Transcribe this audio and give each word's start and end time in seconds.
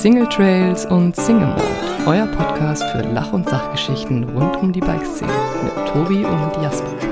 Single 0.00 0.26
Trails 0.30 0.86
und 0.86 1.14
Single 1.14 1.48
Mode, 1.48 1.62
euer 2.06 2.24
Podcast 2.28 2.82
für 2.84 3.02
Lach- 3.02 3.34
und 3.34 3.46
Sachgeschichten 3.46 4.24
rund 4.30 4.56
um 4.56 4.72
die 4.72 4.80
Bikeszene 4.80 5.30
mit 5.62 5.88
Tobi 5.88 6.24
und 6.24 6.62
Jasper. 6.62 7.09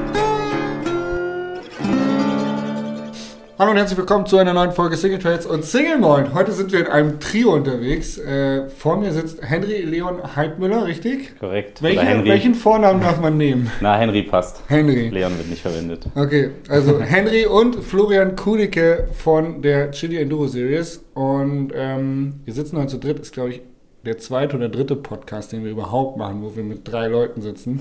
Hallo 3.59 3.72
und 3.72 3.77
herzlich 3.77 3.98
willkommen 3.98 4.25
zu 4.25 4.38
einer 4.38 4.54
neuen 4.54 4.70
Folge 4.70 4.96
Single 4.96 5.18
Trails 5.18 5.45
und 5.45 5.64
Single 5.64 5.98
Moin. 5.98 6.32
Heute 6.32 6.52
sind 6.52 6.70
wir 6.70 6.79
in 6.79 6.86
einem 6.86 7.18
Trio 7.18 7.54
unterwegs. 7.54 8.16
Äh, 8.16 8.68
vor 8.68 8.96
mir 8.96 9.11
sitzt 9.11 9.42
Henry 9.42 9.82
Leon 9.82 10.36
Heidmüller, 10.36 10.86
richtig? 10.86 11.36
Korrekt. 11.41 11.82
Welche, 11.82 12.24
welchen 12.24 12.55
Vornamen 12.55 13.00
darf 13.00 13.20
man 13.20 13.36
nehmen? 13.36 13.68
Na, 13.80 13.98
Henry 13.98 14.23
passt. 14.23 14.62
Henry. 14.68 15.09
Leon 15.09 15.36
wird 15.36 15.48
nicht 15.48 15.62
verwendet. 15.62 16.06
Okay, 16.14 16.50
also 16.68 17.00
Henry 17.00 17.46
und 17.46 17.82
Florian 17.82 18.36
Kulicke 18.36 19.09
von 19.12 19.61
der 19.61 19.91
Chili 19.91 20.19
Enduro 20.19 20.47
Series. 20.47 21.05
Und 21.14 21.72
ähm, 21.75 22.34
wir 22.45 22.55
sitzen 22.55 22.78
heute 22.78 22.91
zu 22.91 22.98
dritt, 22.98 23.19
ist 23.19 23.33
glaube 23.33 23.50
ich 23.50 23.62
der 24.06 24.19
zweite 24.19 24.55
oder 24.55 24.69
dritte 24.69 24.95
Podcast, 24.95 25.50
den 25.50 25.64
wir 25.64 25.72
überhaupt 25.72 26.16
machen, 26.16 26.42
wo 26.42 26.55
wir 26.55 26.62
mit 26.62 26.86
drei 26.86 27.09
Leuten 27.09 27.41
sitzen. 27.41 27.80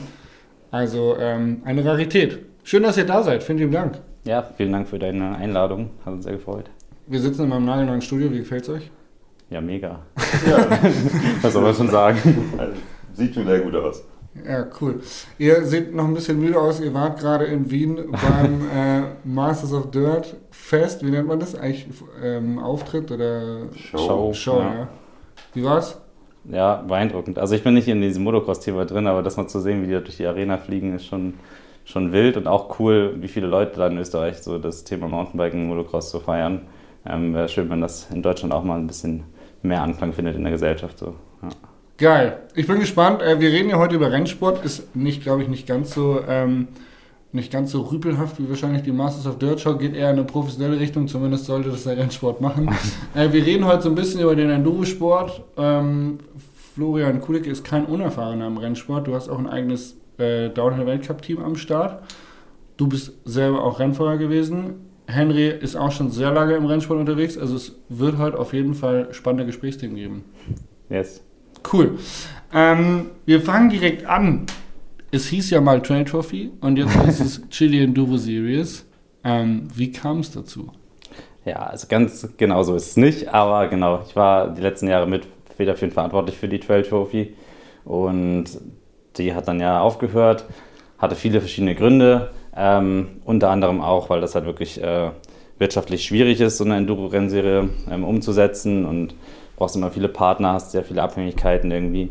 Also 0.72 1.16
ähm, 1.20 1.62
eine 1.66 1.86
Rarität. 1.86 2.40
Schön, 2.64 2.82
dass 2.82 2.98
ihr 2.98 3.06
da 3.06 3.22
seid. 3.22 3.44
Vielen 3.44 3.60
lieben 3.60 3.72
Dank. 3.74 4.00
Ja, 4.28 4.44
vielen 4.58 4.74
Dank 4.74 4.90
für 4.90 5.00
deine 5.00 5.38
Einladung. 5.38 5.92
Hat 6.06 6.14
uns 6.14 6.26
sehr 6.26 6.34
gefreut. 6.34 6.70
Wir 7.06 7.22
sitzen 7.22 7.44
in 7.44 7.50
meinem 7.50 7.64
nagelneuen 7.64 8.02
Studio. 8.02 8.30
Wie 8.30 8.40
gefällt's 8.40 8.68
euch? 8.68 8.92
Ja, 9.50 9.62
mega. 9.62 10.02
Ja, 10.46 10.68
Was 11.42 11.54
soll 11.54 11.64
man 11.64 11.74
schon 11.74 11.90
sagen? 11.90 12.20
also, 12.58 12.74
sieht 13.14 13.34
schon 13.34 13.46
sehr 13.46 13.62
gut 13.62 13.74
aus. 13.76 14.04
Ja, 14.46 14.68
cool. 14.82 15.00
Ihr 15.38 15.64
seht 15.64 15.96
noch 15.96 16.04
ein 16.04 16.14
bisschen 16.14 16.42
müde 16.42 16.60
aus. 16.60 16.82
Ihr 16.82 16.94
wart 16.94 17.20
gerade 17.22 17.46
in 17.46 17.72
Wien 17.72 17.96
beim 18.12 18.70
äh, 18.76 19.04
Masters 19.24 19.72
of 19.72 19.92
Dirt 19.92 20.36
Fest. 20.52 21.06
Wie 21.06 21.10
nennt 21.10 21.30
man 21.30 21.40
das? 21.40 21.56
Eigentlich 21.56 21.88
ähm, 22.22 22.60
Auftritt 22.60 23.10
oder 23.10 23.68
Show. 23.76 24.34
Show, 24.34 24.60
ja. 24.60 24.74
ja. 24.74 24.88
Wie 25.54 25.64
war's? 25.64 26.02
Ja, 26.44 26.84
beeindruckend. 26.86 27.40
Also 27.40 27.56
ich 27.56 27.64
bin 27.64 27.76
nicht 27.76 27.88
in 27.88 28.02
diesem 28.02 28.24
Motocross-Thema 28.24 28.84
drin, 28.84 29.08
aber 29.08 29.24
das 29.24 29.38
mal 29.38 29.48
zu 29.48 29.62
sehen, 29.62 29.84
wie 29.84 29.88
die 29.88 29.94
da 29.94 30.02
durch 30.02 30.18
die 30.18 30.28
Arena 30.28 30.58
fliegen, 30.58 30.94
ist 30.96 31.06
schon, 31.06 31.36
schon 31.88 32.12
wild 32.12 32.36
und 32.36 32.48
auch 32.48 32.80
cool, 32.80 33.16
wie 33.20 33.30
viele 33.30 33.48
Leute 33.48 33.78
da 33.78 33.88
in 33.88 33.98
Österreich 33.98 34.40
so 34.40 34.60
das 34.60 34.84
Thema 34.84 35.08
Mountainbiken 35.08 35.62
und 35.62 35.68
Motocross 35.68 36.12
zu 36.12 36.20
feiern. 36.20 36.64
Ähm, 37.06 37.34
Wäre 37.34 37.48
schön, 37.48 37.70
wenn 37.70 37.80
das 37.80 38.10
in 38.12 38.22
Deutschland 38.22 38.54
auch 38.54 38.64
mal 38.64 38.78
ein 38.78 38.88
bisschen 38.88 39.24
mehr 39.62 39.82
Anklang 39.82 40.12
findet 40.12 40.36
in 40.36 40.44
der 40.44 40.52
Gesellschaft. 40.52 41.00
So. 41.00 41.16
Ja. 41.42 41.50
Geil. 41.98 42.40
Ich 42.56 42.68
bin 42.68 42.82
gespannt. 42.82 43.22
Äh, 43.22 43.40
wir 43.40 43.50
reden 43.52 43.70
ja 43.70 43.78
heute 43.78 43.96
über 43.96 44.12
Rennsport. 44.12 44.66
Ist 44.66 44.98
nicht, 44.98 45.24
glaube 45.24 45.44
ich, 45.44 45.48
nicht 45.48 45.66
ganz 45.66 45.94
so 45.94 46.20
ähm, 46.28 46.68
nicht 47.32 47.54
ganz 47.54 47.72
so 47.72 47.84
rüpelhaft 47.84 48.38
wie 48.38 48.50
wahrscheinlich 48.50 48.84
die 48.84 48.92
Masters 48.92 49.26
of 49.26 49.38
Dirt 49.40 49.62
Show. 49.62 49.78
Geht 49.78 49.96
eher 49.96 50.10
in 50.10 50.18
eine 50.18 50.26
professionelle 50.26 50.82
Richtung. 50.82 51.08
Zumindest 51.08 51.46
sollte 51.46 51.70
das 51.70 51.86
der 51.86 51.96
Rennsport 51.96 52.42
machen. 52.42 52.70
äh, 53.16 53.32
wir 53.32 53.46
reden 53.46 53.66
heute 53.66 53.84
so 53.84 53.90
ein 53.90 53.96
bisschen 53.96 54.20
über 54.20 54.36
den 54.36 54.50
Enduro-Sport. 54.50 55.42
Ähm, 55.56 56.20
Florian 56.76 57.22
Kulicke 57.22 57.50
ist 57.50 57.64
kein 57.64 57.86
Unerfahrener 57.86 58.48
im 58.48 58.58
Rennsport. 58.58 59.08
Du 59.08 59.16
hast 59.16 59.30
auch 59.30 59.40
ein 59.40 59.48
eigenes 59.48 59.96
äh, 60.18 60.50
Downhill-Weltcup-Team 60.50 61.44
am 61.44 61.56
Start. 61.56 62.04
Du 62.78 62.88
bist 62.88 63.14
selber 63.26 63.64
auch 63.64 63.80
Rennfahrer 63.80 64.18
gewesen. 64.18 64.76
Henry 65.08 65.50
ist 65.50 65.76
auch 65.76 65.92
schon 65.92 66.12
sehr 66.12 66.32
lange 66.32 66.56
im 66.56 66.66
Rennsport 66.66 67.00
unterwegs. 67.00 67.38
Also 67.38 67.56
es 67.56 67.76
wird 67.90 68.18
heute 68.18 68.38
auf 68.38 68.54
jeden 68.54 68.74
Fall 68.74 69.14
spannende 69.14 69.46
Gesprächsthemen 69.46 69.96
geben. 69.96 70.26
Yes. 70.90 71.24
Cool. 71.72 71.98
Ähm, 72.54 73.12
wir 73.26 73.42
fangen 73.42 73.70
direkt 73.70 74.06
an. 74.06 74.46
Es 75.12 75.28
hieß 75.28 75.50
ja 75.50 75.62
mal 75.62 75.82
Trail 75.82 76.06
Trophy 76.06 76.52
und 76.62 76.78
jetzt 76.78 76.96
heißt 76.98 77.22
es 77.22 77.50
Chili 77.50 77.82
Enduro 77.82 78.18
Series. 78.18 78.86
Ähm, 79.24 79.68
wie 79.74 79.92
kam 79.92 80.20
es 80.20 80.32
dazu? 80.32 80.72
Ja, 81.46 81.68
also 81.68 81.88
ganz 81.88 82.28
genau 82.36 82.64
so 82.64 82.76
ist 82.76 82.88
es 82.88 82.98
nicht, 82.98 83.30
aber 83.30 83.68
genau, 83.70 84.04
ich 84.06 84.16
war 84.18 84.54
die 84.54 84.62
letzten 84.62 84.88
Jahre 84.88 85.08
mit 85.08 85.26
federführend 85.56 85.94
verantwortlich 85.94 86.38
für 86.38 86.50
die 86.50 86.60
Trail 86.60 86.84
Trophy 86.84 87.34
und 87.86 88.46
die 89.18 89.34
hat 89.34 89.48
dann 89.48 89.60
ja 89.60 89.82
aufgehört, 89.82 90.46
hatte 90.98 91.16
viele 91.16 91.40
verschiedene 91.40 91.76
Gründe, 91.76 92.30
ähm, 92.56 93.22
unter 93.26 93.50
anderem 93.50 93.82
auch, 93.82 94.10
weil 94.10 94.22
das 94.22 94.36
halt 94.36 94.46
wirklich 94.46 94.82
äh, 94.82 95.12
wirtschaftlich 95.60 96.04
schwierig 96.04 96.42
ist, 96.42 96.58
so 96.58 96.64
eine 96.64 96.78
Enduro-Rennserie 96.78 97.70
ähm, 97.92 98.04
umzusetzen 98.04 98.86
und 98.86 99.16
brauchst 99.56 99.76
immer 99.76 99.92
viele 99.92 100.08
Partner, 100.08 100.54
hast 100.54 100.72
sehr 100.72 100.84
viele 100.84 101.02
Abhängigkeiten 101.02 101.72
irgendwie. 101.72 102.10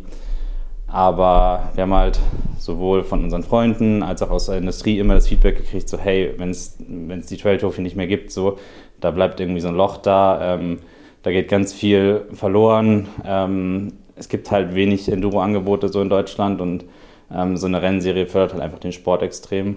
Aber 0.89 1.71
wir 1.75 1.83
haben 1.83 1.95
halt 1.95 2.21
sowohl 2.59 3.03
von 3.05 3.22
unseren 3.25 3.43
Freunden 3.43 4.03
als 4.03 4.22
auch 4.22 4.31
aus 4.31 4.47
der 4.47 4.59
Industrie 4.59 4.99
immer 4.99 5.15
das 5.15 5.28
Feedback 5.28 5.56
gekriegt, 5.56 5.89
so 5.89 5.99
hey, 5.99 6.34
wenn 6.37 6.50
es 6.50 6.77
die 6.78 7.37
Trail 7.37 7.59
Trophy 7.59 7.83
nicht 7.83 7.97
mehr 7.97 8.06
gibt, 8.06 8.31
so, 8.31 8.59
da 9.00 9.11
bleibt 9.11 9.41
irgendwie 9.41 9.61
so 9.61 9.69
ein 9.69 9.75
Loch 9.75 9.99
da, 9.99 10.55
ähm, 10.55 10.78
da 11.22 11.33
geht 11.33 11.49
ganz 11.49 11.72
viel 11.72 12.22
verloren. 12.33 13.09
Ähm, 13.25 13.93
es 14.16 14.28
gibt 14.28 14.50
halt 14.50 14.75
wenig 14.75 15.09
Enduro-Angebote 15.09 15.88
so 15.88 16.00
in 16.00 16.09
Deutschland 16.09 16.60
und 16.60 16.84
ähm, 17.31 17.56
so 17.56 17.66
eine 17.66 17.82
Rennserie 17.82 18.27
fördert 18.27 18.54
halt 18.54 18.62
einfach 18.62 18.78
den 18.78 18.93
Sport 18.93 19.22
extrem. 19.22 19.77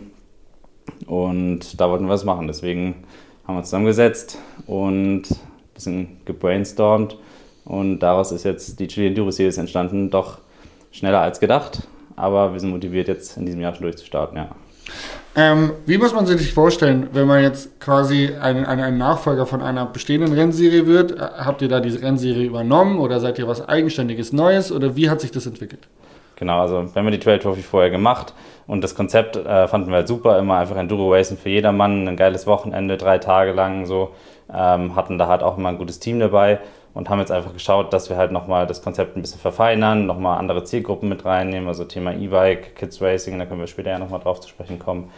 Und 1.06 1.80
da 1.80 1.90
wollten 1.90 2.06
wir 2.06 2.12
was 2.12 2.26
machen. 2.26 2.48
Deswegen 2.48 3.04
haben 3.46 3.56
wir 3.56 3.60
uns 3.60 3.68
zusammengesetzt 3.68 4.38
und 4.66 5.24
ein 5.24 5.74
bisschen 5.74 6.18
gebrainstormt. 6.26 7.18
Und 7.66 8.00
daraus 8.00 8.32
ist 8.32 8.46
jetzt 8.46 8.80
die 8.80 8.88
Chili 8.88 9.08
Enduro 9.08 9.32
Series 9.32 9.58
entstanden. 9.58 10.10
Doch 10.10 10.40
schneller 10.92 11.22
als 11.22 11.40
gedacht, 11.40 11.88
aber 12.16 12.54
wir 12.54 12.60
sind 12.60 12.72
motiviert, 12.72 13.08
jetzt 13.08 13.38
in 13.38 13.46
diesem 13.46 13.62
Jahr 13.62 13.74
schon 13.74 13.84
durchzustarten, 13.84 14.38
ja. 14.38 14.50
Ähm, 15.36 15.74
wie 15.86 15.98
muss 15.98 16.14
man 16.14 16.26
sich 16.26 16.54
vorstellen, 16.54 17.08
wenn 17.14 17.28
man 17.28 17.44
jetzt 17.44 17.80
quasi 17.80 18.32
ein, 18.42 18.66
ein, 18.66 18.80
ein 18.80 18.98
Nachfolger 18.98 19.46
von 19.46 19.62
einer 19.62 19.86
bestehenden 19.86 20.34
Rennserie 20.34 20.88
wird? 20.88 21.12
Äh, 21.12 21.20
Habt 21.20 21.62
ihr 21.62 21.68
da 21.68 21.80
diese 21.80 22.02
Rennserie 22.02 22.46
übernommen 22.46 23.00
oder 23.00 23.20
seid 23.20 23.38
ihr 23.38 23.48
was 23.48 23.68
Eigenständiges 23.68 24.34
Neues 24.34 24.72
oder 24.72 24.96
wie 24.96 25.10
hat 25.10 25.22
sich 25.22 25.32
das 25.32 25.46
entwickelt? 25.46 25.88
Genau, 26.36 26.62
also 26.62 26.86
wir 26.94 27.02
haben 27.02 27.12
die 27.12 27.20
Trail 27.20 27.38
Trophy 27.38 27.62
vorher 27.62 27.90
gemacht 27.90 28.34
und 28.66 28.82
das 28.82 28.96
Konzept 28.96 29.36
äh, 29.36 29.68
fanden 29.68 29.90
wir 29.90 29.98
halt 29.98 30.08
super, 30.08 30.40
immer 30.40 30.58
einfach 30.58 30.78
Enduro 30.78 31.14
Racing 31.14 31.38
für 31.38 31.50
jedermann, 31.50 32.08
ein 32.08 32.16
geiles 32.16 32.48
Wochenende, 32.48 32.98
drei 32.98 33.18
Tage 33.18 33.52
lang 33.52 33.86
so, 33.86 34.12
ähm, 34.52 34.96
hatten 34.96 35.18
da 35.18 35.28
halt 35.28 35.44
auch 35.44 35.58
immer 35.58 35.70
ein 35.70 35.78
gutes 35.78 36.00
Team 36.00 36.20
dabei 36.20 36.60
und 36.94 37.10
haben 37.10 37.20
jetzt 37.20 37.32
einfach 37.32 37.54
geschaut, 37.54 37.94
dass 37.94 38.10
wir 38.10 38.18
halt 38.18 38.32
nochmal 38.32 38.68
das 38.68 38.82
Konzept 38.82 39.16
ein 39.16 39.22
bisschen 39.22 39.40
verfeinern, 39.40 40.06
nochmal 40.06 40.38
andere 40.38 40.64
Zielgruppen 40.64 41.10
mit 41.10 41.26
reinnehmen, 41.26 41.68
also 41.68 41.84
Thema 41.86 42.14
E-Bike, 42.14 42.76
Kids 42.76 43.02
Racing, 43.02 43.38
da 43.40 43.46
können 43.46 43.60
wir 43.60 43.68
später 43.68 43.92
ja 43.92 44.00
nochmal 44.00 44.20
drauf 44.20 44.40
zu 44.40 44.50
sprechen 44.50 44.80
kommen. 44.80 45.12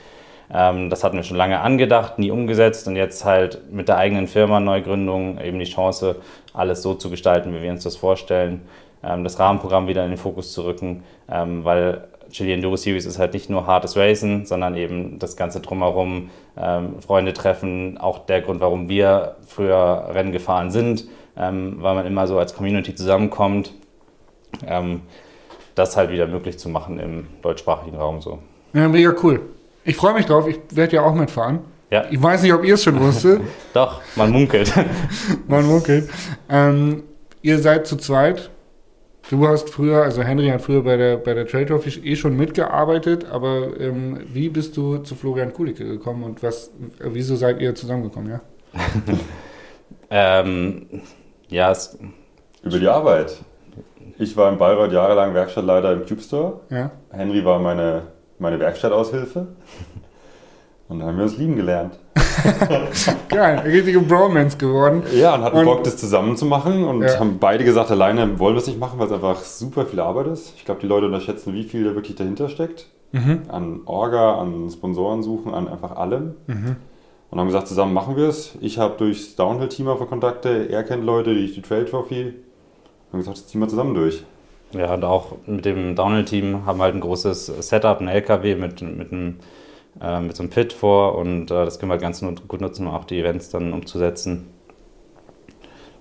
Ähm, 0.54 0.90
das 0.90 1.04
hatten 1.04 1.16
wir 1.16 1.24
schon 1.24 1.38
lange 1.38 1.62
angedacht, 1.62 2.20
nie 2.20 2.32
umgesetzt 2.32 2.88
und 2.88 2.96
jetzt 2.96 3.24
halt 3.24 3.72
mit 3.72 3.88
der 3.88 3.98
eigenen 3.98 4.28
Firma, 4.28 4.60
Neugründung, 4.60 5.40
eben 5.40 5.60
die 5.60 5.66
Chance, 5.66 6.18
alles 6.54 6.82
so 6.82 6.94
zu 6.94 7.10
gestalten, 7.10 7.54
wie 7.54 7.62
wir 7.62 7.72
uns 7.72 7.84
das 7.84 7.96
vorstellen, 7.96 8.62
ähm, 9.04 9.24
das 9.24 9.40
Rahmenprogramm 9.40 9.88
wieder 9.88 10.04
in 10.04 10.12
den 10.12 10.18
Fokus 10.18 10.52
zu 10.52 10.64
rücken, 10.66 11.04
ähm, 11.30 11.64
weil 11.64 12.08
Chili 12.32 12.54
Enduro 12.54 12.78
Series 12.78 13.06
ist 13.06 13.20
halt 13.20 13.34
nicht 13.34 13.50
nur 13.50 13.68
hartes 13.68 13.98
Racen, 13.98 14.46
sondern 14.46 14.76
eben 14.76 15.20
das 15.20 15.36
Ganze 15.36 15.60
drumherum, 15.60 16.30
ähm, 16.58 17.00
Freunde 17.02 17.34
treffen, 17.34 17.98
auch 17.98 18.20
der 18.20 18.42
Grund, 18.42 18.62
warum 18.62 18.90
wir 18.90 19.36
früher 19.48 20.10
Rennen 20.14 20.32
gefahren 20.32 20.72
sind, 20.72 21.06
ähm, 21.38 21.78
weil 21.80 21.96
man 21.96 22.06
immer 22.06 22.28
so 22.28 22.38
als 22.38 22.56
Community 22.56 22.96
zusammenkommt, 22.96 23.74
ähm, 24.66 25.02
das 25.76 25.96
halt 25.98 26.12
wieder 26.12 26.28
möglich 26.28 26.60
zu 26.60 26.70
machen 26.70 27.00
im 27.00 27.28
deutschsprachigen 27.42 27.98
Raum 27.98 28.22
so. 28.22 28.40
Ja, 28.74 28.88
mega 28.88 29.14
cool. 29.24 29.42
Ich 29.84 29.96
freue 29.96 30.14
mich 30.14 30.26
drauf, 30.26 30.48
ich 30.48 30.60
werde 30.72 30.98
ja 30.98 31.04
auch 31.04 31.14
mitfahren. 31.14 31.60
Ja, 31.90 32.06
Ich 32.10 32.22
weiß 32.22 32.44
nicht, 32.44 32.54
ob 32.54 32.64
ihr 32.64 32.76
es 32.76 32.84
schon 32.84 33.00
wusstet. 33.00 33.42
doch, 33.74 34.02
man 34.16 34.32
munkelt. 34.32 34.74
Man 35.48 35.66
munkelt. 35.66 36.10
Ähm, 36.50 37.04
ihr 37.42 37.60
seid 37.60 37.86
zu 37.86 37.98
zweit. 37.98 38.50
Du 39.30 39.48
hast 39.48 39.70
früher, 39.70 40.04
also 40.04 40.24
Henry 40.24 40.48
hat 40.50 40.62
früher 40.62 40.84
bei 40.84 40.98
der, 40.98 41.18
bei 41.18 41.34
der 41.34 41.46
Trade 41.48 41.66
Trophy 41.66 41.90
eh 42.04 42.16
schon 42.16 42.36
mitgearbeitet, 42.36 43.26
aber 43.30 43.80
ähm, 43.80 44.22
wie 44.28 44.50
bist 44.50 44.76
du 44.78 44.98
zu 45.00 45.16
Florian 45.16 45.54
Kulicke 45.54 45.86
gekommen 45.86 46.24
und 46.24 46.44
was, 46.44 46.72
wieso 47.00 47.36
seid 47.36 47.62
ihr 47.62 47.76
zusammengekommen, 47.76 48.32
ja? 48.32 48.42
ähm, 50.42 50.86
ja, 51.52 51.72
es, 51.72 51.98
Über 52.64 52.80
die 52.80 52.88
Arbeit. 52.88 53.38
Ich 54.18 54.36
war 54.38 54.52
in 54.52 54.58
Bayreuth 54.58 54.92
jahrelang 54.92 55.34
Werkstattleiter 55.34 55.94
im 55.94 56.06
Cube 56.06 56.22
Store. 56.22 56.60
Ja. 56.70 56.92
Henry 57.12 57.44
war 57.46 57.60
meine, 57.60 58.04
meine 58.40 58.60
Werkstattaushilfe. 58.60 59.48
Und 60.90 61.00
dann 61.00 61.08
haben 61.08 61.18
wir 61.18 61.24
uns 61.24 61.38
lieben 61.38 61.56
gelernt. 61.56 61.98
Geil, 63.30 63.60
richtige 63.60 64.00
Bromance 64.02 64.58
geworden. 64.58 65.04
Ja, 65.14 65.36
und 65.36 65.44
hatten 65.44 65.58
Und- 65.58 65.66
Bock, 65.66 65.84
das 65.84 65.98
zusammen 65.98 66.36
zu 66.38 66.46
machen. 66.46 66.84
Und 66.84 67.04
Ja. 67.04 67.20
haben 67.20 67.40
beide 67.40 67.64
gesagt, 67.64 67.90
alleine 67.92 68.40
wollen 68.40 68.56
wir 68.56 68.60
es 68.60 68.68
nicht 68.68 68.80
machen, 68.80 69.00
weil 69.00 69.08
es 69.08 69.14
einfach 69.14 69.38
super 69.40 69.86
viel 69.86 70.00
Arbeit 70.00 70.28
ist. 70.28 70.54
Ich 70.58 70.66
glaube, 70.66 70.82
die 70.82 70.88
Leute 70.88 71.06
unterschätzen, 71.08 71.54
wie 71.54 71.64
viel 71.64 71.84
da 71.86 71.96
wirklich 71.96 72.16
dahinter 72.18 72.50
steckt. 72.50 72.88
Mhm. 73.14 73.44
An 73.50 73.82
Orga, 73.86 74.36
an 74.40 74.70
Sponsoren 74.70 75.24
suchen, 75.24 75.54
an 75.54 75.68
einfach 75.68 75.96
allem. 75.96 76.36
Mhm. 76.48 76.76
Und 77.32 77.40
haben 77.40 77.48
gesagt, 77.48 77.70
zusammen 77.70 77.94
machen 77.94 78.18
wir 78.18 78.28
es. 78.28 78.58
Ich 78.60 78.78
habe 78.78 78.98
durchs 78.98 79.38
Downhill-Team 79.38 79.88
einfach 79.88 80.08
Kontakte. 80.08 80.68
Er 80.70 80.84
kennt 80.84 81.06
Leute, 81.06 81.34
die 81.34 81.46
ich 81.46 81.54
die 81.54 81.62
Trail 81.62 81.86
Trophy. 81.86 82.34
Und 83.12 83.20
gesagt, 83.20 83.38
das 83.38 83.48
ziehen 83.48 83.62
wir 83.62 83.70
zusammen 83.70 83.96
durch. 83.96 84.24
Ja, 84.74 84.94
und 84.94 85.04
auch 85.06 85.38
mit 85.46 85.66
dem 85.66 85.96
Downhill-Team 85.96 86.66
haben 86.66 86.80
wir 86.80 86.84
halt 86.84 86.96
ein 86.96 87.02
großes 87.02 87.46
Setup, 87.46 88.00
ein 88.02 88.10
LKW 88.10 88.56
mit, 88.56 88.82
mit, 88.82 89.12
einem, 89.12 89.40
äh, 90.02 90.20
mit 90.20 90.36
so 90.36 90.44
einem 90.44 90.50
Pit 90.50 90.74
vor 90.74 91.16
und 91.16 91.52
äh, 91.52 91.66
das 91.66 91.80
können 91.80 91.92
wir 91.92 91.98
ganz 91.98 92.22
gut 92.22 92.62
nutzen, 92.62 92.88
um 92.88 92.94
auch 92.94 93.06
die 93.06 93.20
Events 93.20 93.50
dann 93.50 93.74
umzusetzen. 93.74 94.48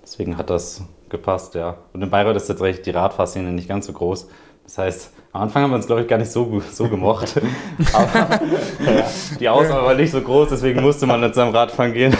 Deswegen 0.02 0.36
hat 0.36 0.50
das 0.50 0.84
gepasst, 1.08 1.54
ja. 1.54 1.78
Und 1.92 2.02
in 2.02 2.10
Bayreuth 2.10 2.36
ist 2.36 2.46
tatsächlich 2.46 2.82
die 2.82 2.90
Radfahrszene 2.90 3.50
nicht 3.50 3.68
ganz 3.68 3.86
so 3.86 3.92
groß. 3.92 4.28
Das 4.64 4.78
heißt, 4.78 5.12
am 5.32 5.42
Anfang 5.42 5.62
haben 5.62 5.70
wir 5.70 5.76
uns, 5.76 5.86
glaube 5.86 6.02
ich, 6.02 6.08
gar 6.08 6.18
nicht 6.18 6.32
so, 6.32 6.60
so 6.72 6.88
gemocht. 6.88 7.40
Aber 7.92 8.40
ja, 8.84 9.06
die 9.38 9.48
Auswahl 9.48 9.84
war 9.84 9.94
nicht 9.94 10.10
so 10.10 10.20
groß, 10.20 10.48
deswegen 10.48 10.80
musste 10.82 11.06
man 11.06 11.22
dann 11.22 11.32
zusammen 11.32 11.54
Radfahren 11.54 11.92
gehen. 11.92 12.12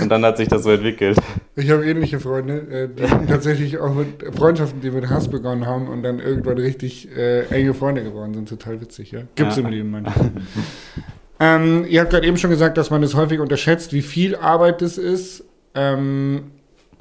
Und 0.00 0.08
dann 0.08 0.24
hat 0.24 0.36
sich 0.36 0.46
das 0.46 0.62
so 0.62 0.70
entwickelt. 0.70 1.18
Ich 1.56 1.68
habe 1.68 1.84
ähnliche 1.84 2.20
Freunde, 2.20 2.58
äh, 2.70 2.88
die 2.88 3.26
tatsächlich 3.26 3.78
auch 3.78 3.92
mit 3.92 4.36
Freundschaften, 4.36 4.80
die 4.80 4.92
mit 4.92 5.10
Hass 5.10 5.26
begonnen 5.28 5.66
haben 5.66 5.88
und 5.88 6.04
dann 6.04 6.20
irgendwann 6.20 6.58
richtig 6.58 7.08
äh, 7.16 7.46
enge 7.46 7.74
Freunde 7.74 8.04
geworden 8.04 8.34
sind. 8.34 8.48
Total 8.48 8.80
witzig, 8.80 9.10
ja. 9.10 9.22
Gibt's 9.34 9.56
Ja. 9.56 9.62
im 9.64 9.70
Leben 9.70 9.90
manchmal. 9.90 10.30
ähm, 11.40 11.84
ihr 11.88 12.02
habt 12.02 12.10
gerade 12.10 12.26
eben 12.26 12.36
schon 12.36 12.50
gesagt, 12.50 12.78
dass 12.78 12.90
man 12.90 13.02
es 13.02 13.16
häufig 13.16 13.40
unterschätzt, 13.40 13.92
wie 13.92 14.02
viel 14.02 14.36
Arbeit 14.36 14.80
das 14.80 14.96
ist. 14.96 15.44
Ähm, 15.74 16.51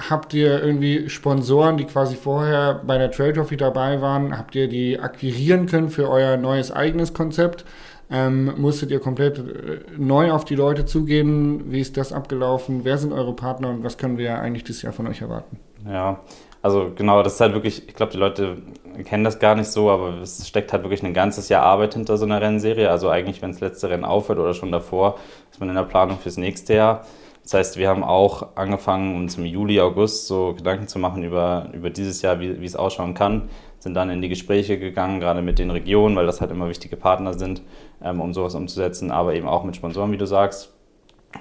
habt 0.09 0.33
ihr 0.33 0.63
irgendwie 0.63 1.09
Sponsoren, 1.09 1.77
die 1.77 1.85
quasi 1.85 2.15
vorher 2.15 2.81
bei 2.85 2.97
der 2.97 3.11
Trade 3.11 3.33
Trophy 3.33 3.57
dabei 3.57 4.01
waren? 4.01 4.37
Habt 4.37 4.55
ihr 4.55 4.67
die 4.67 4.99
akquirieren 4.99 5.65
können 5.65 5.89
für 5.89 6.09
euer 6.09 6.37
neues 6.37 6.71
eigenes 6.71 7.13
Konzept? 7.13 7.65
Ähm, 8.09 8.53
musstet 8.57 8.91
ihr 8.91 8.99
komplett 8.99 9.39
äh, 9.39 9.79
neu 9.97 10.31
auf 10.31 10.43
die 10.43 10.55
Leute 10.55 10.85
zugehen? 10.85 11.71
Wie 11.71 11.79
ist 11.79 11.95
das 11.95 12.11
abgelaufen? 12.11 12.81
Wer 12.83 12.97
sind 12.97 13.13
eure 13.13 13.33
Partner 13.33 13.69
und 13.69 13.83
was 13.83 13.97
können 13.97 14.17
wir 14.17 14.39
eigentlich 14.39 14.65
dieses 14.65 14.81
Jahr 14.81 14.91
von 14.91 15.07
euch 15.07 15.21
erwarten? 15.21 15.57
Ja, 15.89 16.19
also 16.61 16.91
genau, 16.93 17.23
das 17.23 17.35
ist 17.35 17.41
halt 17.41 17.53
wirklich, 17.53 17.87
ich 17.87 17.95
glaube, 17.95 18.11
die 18.11 18.17
Leute 18.17 18.57
kennen 19.05 19.23
das 19.23 19.39
gar 19.39 19.55
nicht 19.55 19.69
so, 19.69 19.89
aber 19.89 20.19
es 20.21 20.45
steckt 20.47 20.73
halt 20.73 20.83
wirklich 20.83 21.03
ein 21.03 21.13
ganzes 21.13 21.47
Jahr 21.49 21.63
Arbeit 21.63 21.93
hinter 21.93 22.17
so 22.17 22.25
einer 22.25 22.41
Rennserie. 22.41 22.89
Also 22.89 23.09
eigentlich, 23.09 23.41
wenn 23.41 23.51
das 23.51 23.61
letzte 23.61 23.89
Rennen 23.89 24.03
aufhört 24.03 24.39
oder 24.39 24.53
schon 24.53 24.71
davor, 24.71 25.17
ist 25.49 25.59
man 25.59 25.69
in 25.69 25.75
der 25.75 25.83
Planung 25.83 26.19
fürs 26.19 26.37
nächste 26.37 26.73
Jahr. 26.73 27.05
Das 27.43 27.53
heißt, 27.53 27.77
wir 27.77 27.89
haben 27.89 28.03
auch 28.03 28.55
angefangen, 28.55 29.15
uns 29.15 29.37
im 29.37 29.45
Juli, 29.45 29.79
August 29.81 30.27
so 30.27 30.53
Gedanken 30.53 30.87
zu 30.87 30.99
machen 30.99 31.23
über, 31.23 31.69
über 31.73 31.89
dieses 31.89 32.21
Jahr, 32.21 32.39
wie, 32.39 32.61
wie 32.61 32.65
es 32.65 32.75
ausschauen 32.75 33.13
kann. 33.13 33.49
Sind 33.79 33.95
dann 33.95 34.11
in 34.11 34.21
die 34.21 34.29
Gespräche 34.29 34.77
gegangen, 34.77 35.19
gerade 35.19 35.41
mit 35.41 35.57
den 35.57 35.71
Regionen, 35.71 36.15
weil 36.15 36.27
das 36.27 36.39
halt 36.39 36.51
immer 36.51 36.69
wichtige 36.69 36.97
Partner 36.97 37.33
sind, 37.33 37.63
ähm, 38.03 38.21
um 38.21 38.33
sowas 38.33 38.53
umzusetzen, 38.53 39.09
aber 39.09 39.33
eben 39.33 39.47
auch 39.47 39.63
mit 39.63 39.75
Sponsoren, 39.75 40.11
wie 40.11 40.17
du 40.17 40.27
sagst. 40.27 40.71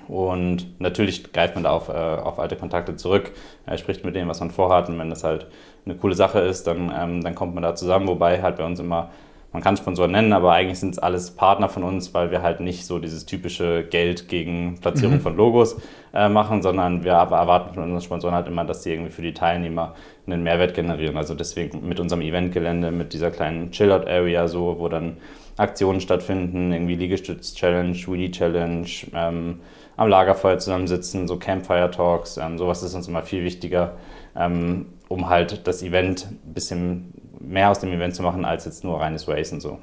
Und 0.08 0.81
natürlich 0.81 1.32
greift 1.32 1.55
man 1.55 1.64
da 1.64 1.70
auf, 1.70 1.88
äh, 1.88 1.93
auf 1.93 2.38
alte 2.38 2.56
Kontakte 2.56 2.97
zurück, 2.97 3.32
äh, 3.67 3.76
spricht 3.76 4.05
mit 4.05 4.14
denen, 4.14 4.29
was 4.29 4.41
man 4.41 4.50
vorhat. 4.50 4.88
Und 4.88 4.99
wenn 4.99 5.11
das 5.11 5.25
halt 5.25 5.47
eine 5.85 5.97
coole 5.97 6.14
Sache 6.14 6.41
ist, 6.41 6.67
dann, 6.67 6.93
ähm, 6.97 7.23
dann 7.23 7.35
kommt 7.35 7.55
man 7.55 7.62
da 7.62 7.75
zusammen. 7.75 8.08
Wobei 8.08 8.41
halt 8.41 8.56
bei 8.56 8.64
uns 8.64 8.81
immer, 8.81 9.11
man 9.52 9.62
kann 9.62 9.76
Sponsoren 9.76 10.12
nennen, 10.12 10.32
aber 10.32 10.52
eigentlich 10.52 10.79
sind 10.79 10.91
es 10.91 10.99
alles 10.99 11.32
Partner 11.32 11.69
von 11.69 11.82
uns, 11.82 12.14
weil 12.14 12.31
wir 12.31 12.43
halt 12.43 12.61
nicht 12.61 12.87
so 12.87 12.99
dieses 13.00 13.26
typische 13.26 13.85
Geld 13.85 14.29
gegen 14.29 14.79
Platzierung 14.81 15.20
von 15.20 15.37
Logos 15.37 15.81
äh, 16.14 16.29
machen, 16.29 16.62
sondern 16.62 17.02
wir 17.02 17.12
erwarten 17.12 17.75
von 17.75 17.82
unseren 17.82 18.00
Sponsoren 18.00 18.35
halt 18.35 18.47
immer, 18.47 18.64
dass 18.64 18.85
sie 18.85 18.93
irgendwie 18.93 19.11
für 19.11 19.23
die 19.23 19.35
Teilnehmer 19.35 19.94
einen 20.26 20.44
Mehrwert 20.44 20.75
generieren. 20.75 21.17
Also 21.17 21.35
deswegen 21.35 21.88
mit 21.88 21.99
unserem 21.99 22.23
Eventgelände, 22.23 22.93
mit 22.93 23.12
dieser 23.12 23.32
kleinen 23.32 23.73
Chill-Out-Area, 23.73 24.47
so, 24.47 24.76
wo 24.79 24.88
dann 24.88 25.17
Aktionen 25.56 26.00
stattfinden, 26.00 26.73
irgendwie 26.73 26.94
Liegestütz-Challenge, 26.94 27.97
Wheelie-Challenge, 27.97 28.87
ähm, 29.14 29.61
am 29.97 30.08
Lagerfeuer 30.08 30.58
zusammensitzen, 30.58 31.29
so 31.29 31.37
Campfire-Talks, 31.37 32.38
ähm, 32.38 32.56
sowas 32.56 32.82
ist 32.82 32.94
uns 32.94 33.08
immer 33.08 33.23
viel 33.23 33.44
wichtiger, 33.44 33.97
ähm, 34.37 34.87
um 35.08 35.29
halt 35.29 35.67
das 35.67 35.82
Event 35.82 36.29
ein 36.31 36.55
bisschen 36.55 37.12
mehr 37.40 37.70
aus 37.70 37.81
dem 37.81 37.90
Event 37.92 38.14
zu 38.14 38.22
machen, 38.22 38.44
als 38.44 38.64
jetzt 38.64 38.84
nur 38.84 39.00
reines 39.00 39.26
Racen 39.28 39.60
so. 39.60 39.78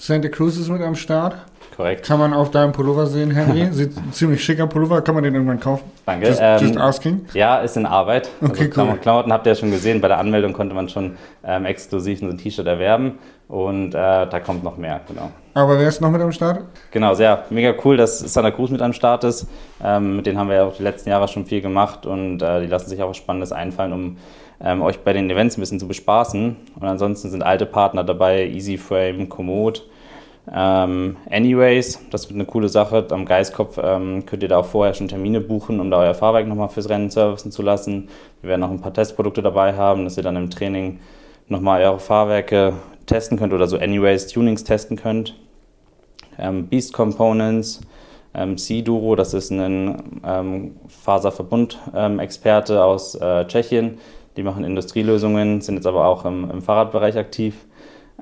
Santa 0.00 0.28
Cruz 0.28 0.56
ist 0.56 0.68
mit 0.68 0.80
am 0.80 0.94
Start. 0.94 1.34
Korrekt. 1.76 2.06
Kann 2.06 2.20
man 2.20 2.32
auf 2.32 2.52
deinem 2.52 2.70
Pullover 2.70 3.06
sehen, 3.06 3.32
Henry. 3.32 3.68
Sieht 3.72 3.96
ein 3.96 4.12
ziemlich 4.12 4.44
schicker 4.44 4.68
Pullover. 4.68 5.02
Kann 5.02 5.16
man 5.16 5.24
den 5.24 5.34
irgendwann 5.34 5.58
kaufen? 5.58 5.90
Danke. 6.06 6.28
Just, 6.28 6.40
Ähm, 6.40 6.58
just 6.60 6.76
asking. 6.76 7.26
Ja, 7.34 7.58
ist 7.58 7.76
in 7.76 7.84
Arbeit. 7.84 8.28
Okay, 8.40 8.70
also 8.70 8.82
cool. 8.82 8.98
Klamotten 8.98 9.32
habt 9.32 9.46
ihr 9.46 9.52
ja 9.52 9.56
schon 9.56 9.72
gesehen. 9.72 10.00
Bei 10.00 10.06
der 10.06 10.18
Anmeldung 10.18 10.52
konnte 10.52 10.74
man 10.74 10.88
schon 10.88 11.16
ähm, 11.44 11.64
exklusiv 11.64 12.20
so 12.20 12.26
ein 12.26 12.38
T-Shirt 12.38 12.66
erwerben 12.66 13.18
und 13.48 13.88
äh, 13.94 14.26
da 14.28 14.40
kommt 14.40 14.62
noch 14.62 14.76
mehr, 14.76 15.00
genau. 15.08 15.30
Aber 15.54 15.78
wer 15.78 15.88
ist 15.88 16.00
noch 16.00 16.10
mit 16.10 16.20
am 16.20 16.30
Start? 16.30 16.62
Genau, 16.92 17.14
sehr 17.14 17.44
mega 17.50 17.74
cool, 17.84 17.96
dass 17.96 18.20
Santa 18.20 18.52
Cruz 18.52 18.70
mit 18.70 18.82
am 18.82 18.92
Start 18.92 19.24
ist. 19.24 19.48
Ähm, 19.82 20.16
mit 20.16 20.26
denen 20.26 20.38
haben 20.38 20.48
wir 20.48 20.56
ja 20.56 20.64
auch 20.64 20.76
die 20.76 20.82
letzten 20.84 21.10
Jahre 21.10 21.26
schon 21.26 21.44
viel 21.46 21.60
gemacht 21.60 22.06
und 22.06 22.40
äh, 22.40 22.60
die 22.60 22.66
lassen 22.66 22.88
sich 22.88 23.02
auch 23.02 23.10
was 23.10 23.16
Spannendes 23.16 23.50
einfallen, 23.50 23.92
um 23.92 24.16
ähm, 24.62 24.82
euch 24.82 25.00
bei 25.00 25.12
den 25.12 25.30
Events 25.30 25.56
ein 25.56 25.60
bisschen 25.60 25.80
zu 25.80 25.88
bespaßen. 25.88 26.56
Und 26.78 26.86
ansonsten 26.86 27.30
sind 27.30 27.42
alte 27.42 27.66
Partner 27.66 28.04
dabei, 28.04 28.46
EasyFrame, 28.48 29.28
Komoot, 29.28 29.84
ähm, 30.52 31.16
Anyways, 31.30 32.00
das 32.10 32.28
wird 32.28 32.36
eine 32.36 32.46
coole 32.46 32.68
Sache. 32.68 33.06
Am 33.10 33.24
Geistkopf 33.24 33.78
ähm, 33.82 34.24
könnt 34.26 34.42
ihr 34.42 34.48
da 34.48 34.58
auch 34.58 34.66
vorher 34.66 34.94
schon 34.94 35.08
Termine 35.08 35.40
buchen, 35.40 35.80
um 35.80 35.90
da 35.90 35.98
euer 35.98 36.14
Fahrwerk 36.14 36.46
nochmal 36.46 36.68
fürs 36.68 36.88
Rennen 36.88 37.10
servicen 37.10 37.52
zu 37.52 37.62
lassen. 37.62 38.08
Wir 38.40 38.50
werden 38.50 38.60
noch 38.60 38.70
ein 38.70 38.80
paar 38.80 38.92
Testprodukte 38.92 39.42
dabei 39.42 39.74
haben, 39.74 40.04
dass 40.04 40.16
ihr 40.16 40.22
dann 40.22 40.36
im 40.36 40.50
Training 40.50 41.00
nochmal 41.48 41.82
eure 41.82 41.98
Fahrwerke 41.98 42.74
testen 43.06 43.38
könnt 43.38 43.52
oder 43.52 43.66
so 43.66 43.78
Anyways 43.78 44.26
Tunings 44.28 44.64
testen 44.64 44.96
könnt. 44.96 45.34
Ähm, 46.38 46.68
Beast 46.68 46.92
Components, 46.92 47.80
ähm, 48.34 48.56
C-Duro, 48.56 49.16
das 49.16 49.34
ist 49.34 49.50
ein 49.50 50.20
ähm, 50.24 50.76
Faserverbund-Experte 50.86 52.84
aus 52.84 53.14
äh, 53.16 53.44
Tschechien. 53.46 53.98
Die 54.38 54.44
machen 54.44 54.62
Industrielösungen, 54.62 55.60
sind 55.62 55.74
jetzt 55.74 55.86
aber 55.88 56.06
auch 56.06 56.24
im, 56.24 56.48
im 56.48 56.62
Fahrradbereich 56.62 57.18
aktiv. 57.18 57.56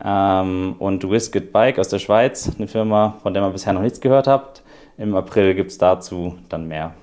Ähm, 0.03 0.75
und 0.79 1.09
Whiskit 1.11 1.53
Bike 1.53 1.79
aus 1.79 1.89
der 1.89 1.99
Schweiz, 1.99 2.51
eine 2.57 2.69
Firma, 2.69 3.19
von 3.23 3.35
der 3.35 3.43
man 3.43 3.53
bisher 3.53 3.75
noch 3.75 3.83
nichts 3.83 4.01
gehört 4.01 4.27
habt. 4.27 4.63
Im 4.97 5.15
April 5.15 5.55
gibt 5.55 5.73
es 5.73 5.77
dazu 5.77 6.39
dann 6.49 6.69
mehr. 6.69 6.95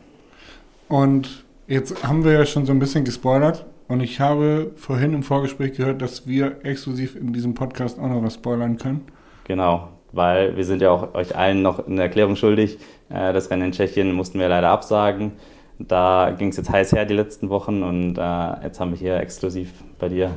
Und 0.89 1.45
jetzt 1.68 2.04
haben 2.04 2.25
wir 2.25 2.31
ja 2.31 2.44
schon 2.48 2.65
so 2.65 2.71
ein 2.71 2.80
bisschen 2.80 3.06
gespoilert. 3.06 3.68
Und 3.88 4.01
ich 4.01 4.19
habe 4.19 4.71
vorhin 4.77 5.13
im 5.13 5.21
Vorgespräch 5.21 5.74
gehört, 5.74 6.01
dass 6.01 6.25
wir 6.25 6.66
exklusiv 6.66 7.16
in 7.16 7.33
diesem 7.33 7.54
Podcast 7.54 8.00
auch 8.00 8.07
noch 8.07 8.24
was 8.24 8.33
spoilern 8.33 8.80
können. 8.80 9.06
Genau, 9.44 9.89
weil 10.12 10.57
wir 10.57 10.66
sind 10.66 10.81
ja 10.81 10.89
auch 10.89 11.13
euch 11.13 11.36
allen 11.36 11.62
noch 11.62 11.86
eine 11.86 12.01
Erklärung 12.01 12.36
schuldig. 12.36 12.80
Äh, 13.09 13.31
Das 13.31 13.51
Rennen 13.51 13.68
in 13.68 13.71
Tschechien 13.74 14.12
mussten 14.12 14.39
wir 14.39 14.50
leider 14.50 14.69
absagen. 14.69 15.33
Da 15.88 16.33
ging 16.38 16.50
es 16.50 16.57
jetzt 16.57 16.69
heiß 16.69 16.94
her 16.94 17.06
die 17.06 17.13
letzten 17.13 17.50
Wochen 17.50 17.83
und 17.83 18.18
äh, 18.18 18.63
jetzt 18.63 18.80
haben 18.80 18.91
wir 18.91 18.97
hier 18.97 19.18
exklusiv 19.18 19.71
bei 20.00 20.09
dir 20.09 20.31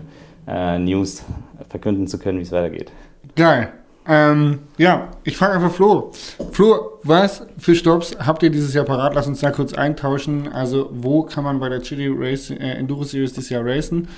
äh, 0.46 0.78
News 0.78 1.24
verkünden 1.68 2.06
zu 2.06 2.18
können, 2.18 2.38
wie 2.38 2.42
es 2.42 2.52
weitergeht. 2.52 2.90
Geil. 3.34 3.72
Ähm, 4.08 4.60
ja, 4.78 5.08
ich 5.24 5.36
frage 5.36 5.54
einfach 5.54 5.72
Flo. 5.72 6.12
Flo, 6.52 6.98
was 7.02 7.44
für 7.58 7.74
Stops 7.74 8.16
habt 8.24 8.42
ihr 8.42 8.50
dieses 8.50 8.72
Jahr 8.72 8.84
parat? 8.84 9.14
Lass 9.14 9.26
uns 9.26 9.40
da 9.40 9.50
kurz 9.50 9.72
eintauschen. 9.74 10.52
Also, 10.52 10.90
wo 10.92 11.24
kann 11.24 11.42
man 11.42 11.58
bei 11.58 11.68
der 11.68 11.80
Chili 11.80 12.08
Race, 12.08 12.50
äh, 12.50 12.54
Enduro 12.54 13.02
Series 13.02 13.32
dieses 13.32 13.50
Jahr 13.50 13.64
racen? 13.64 14.08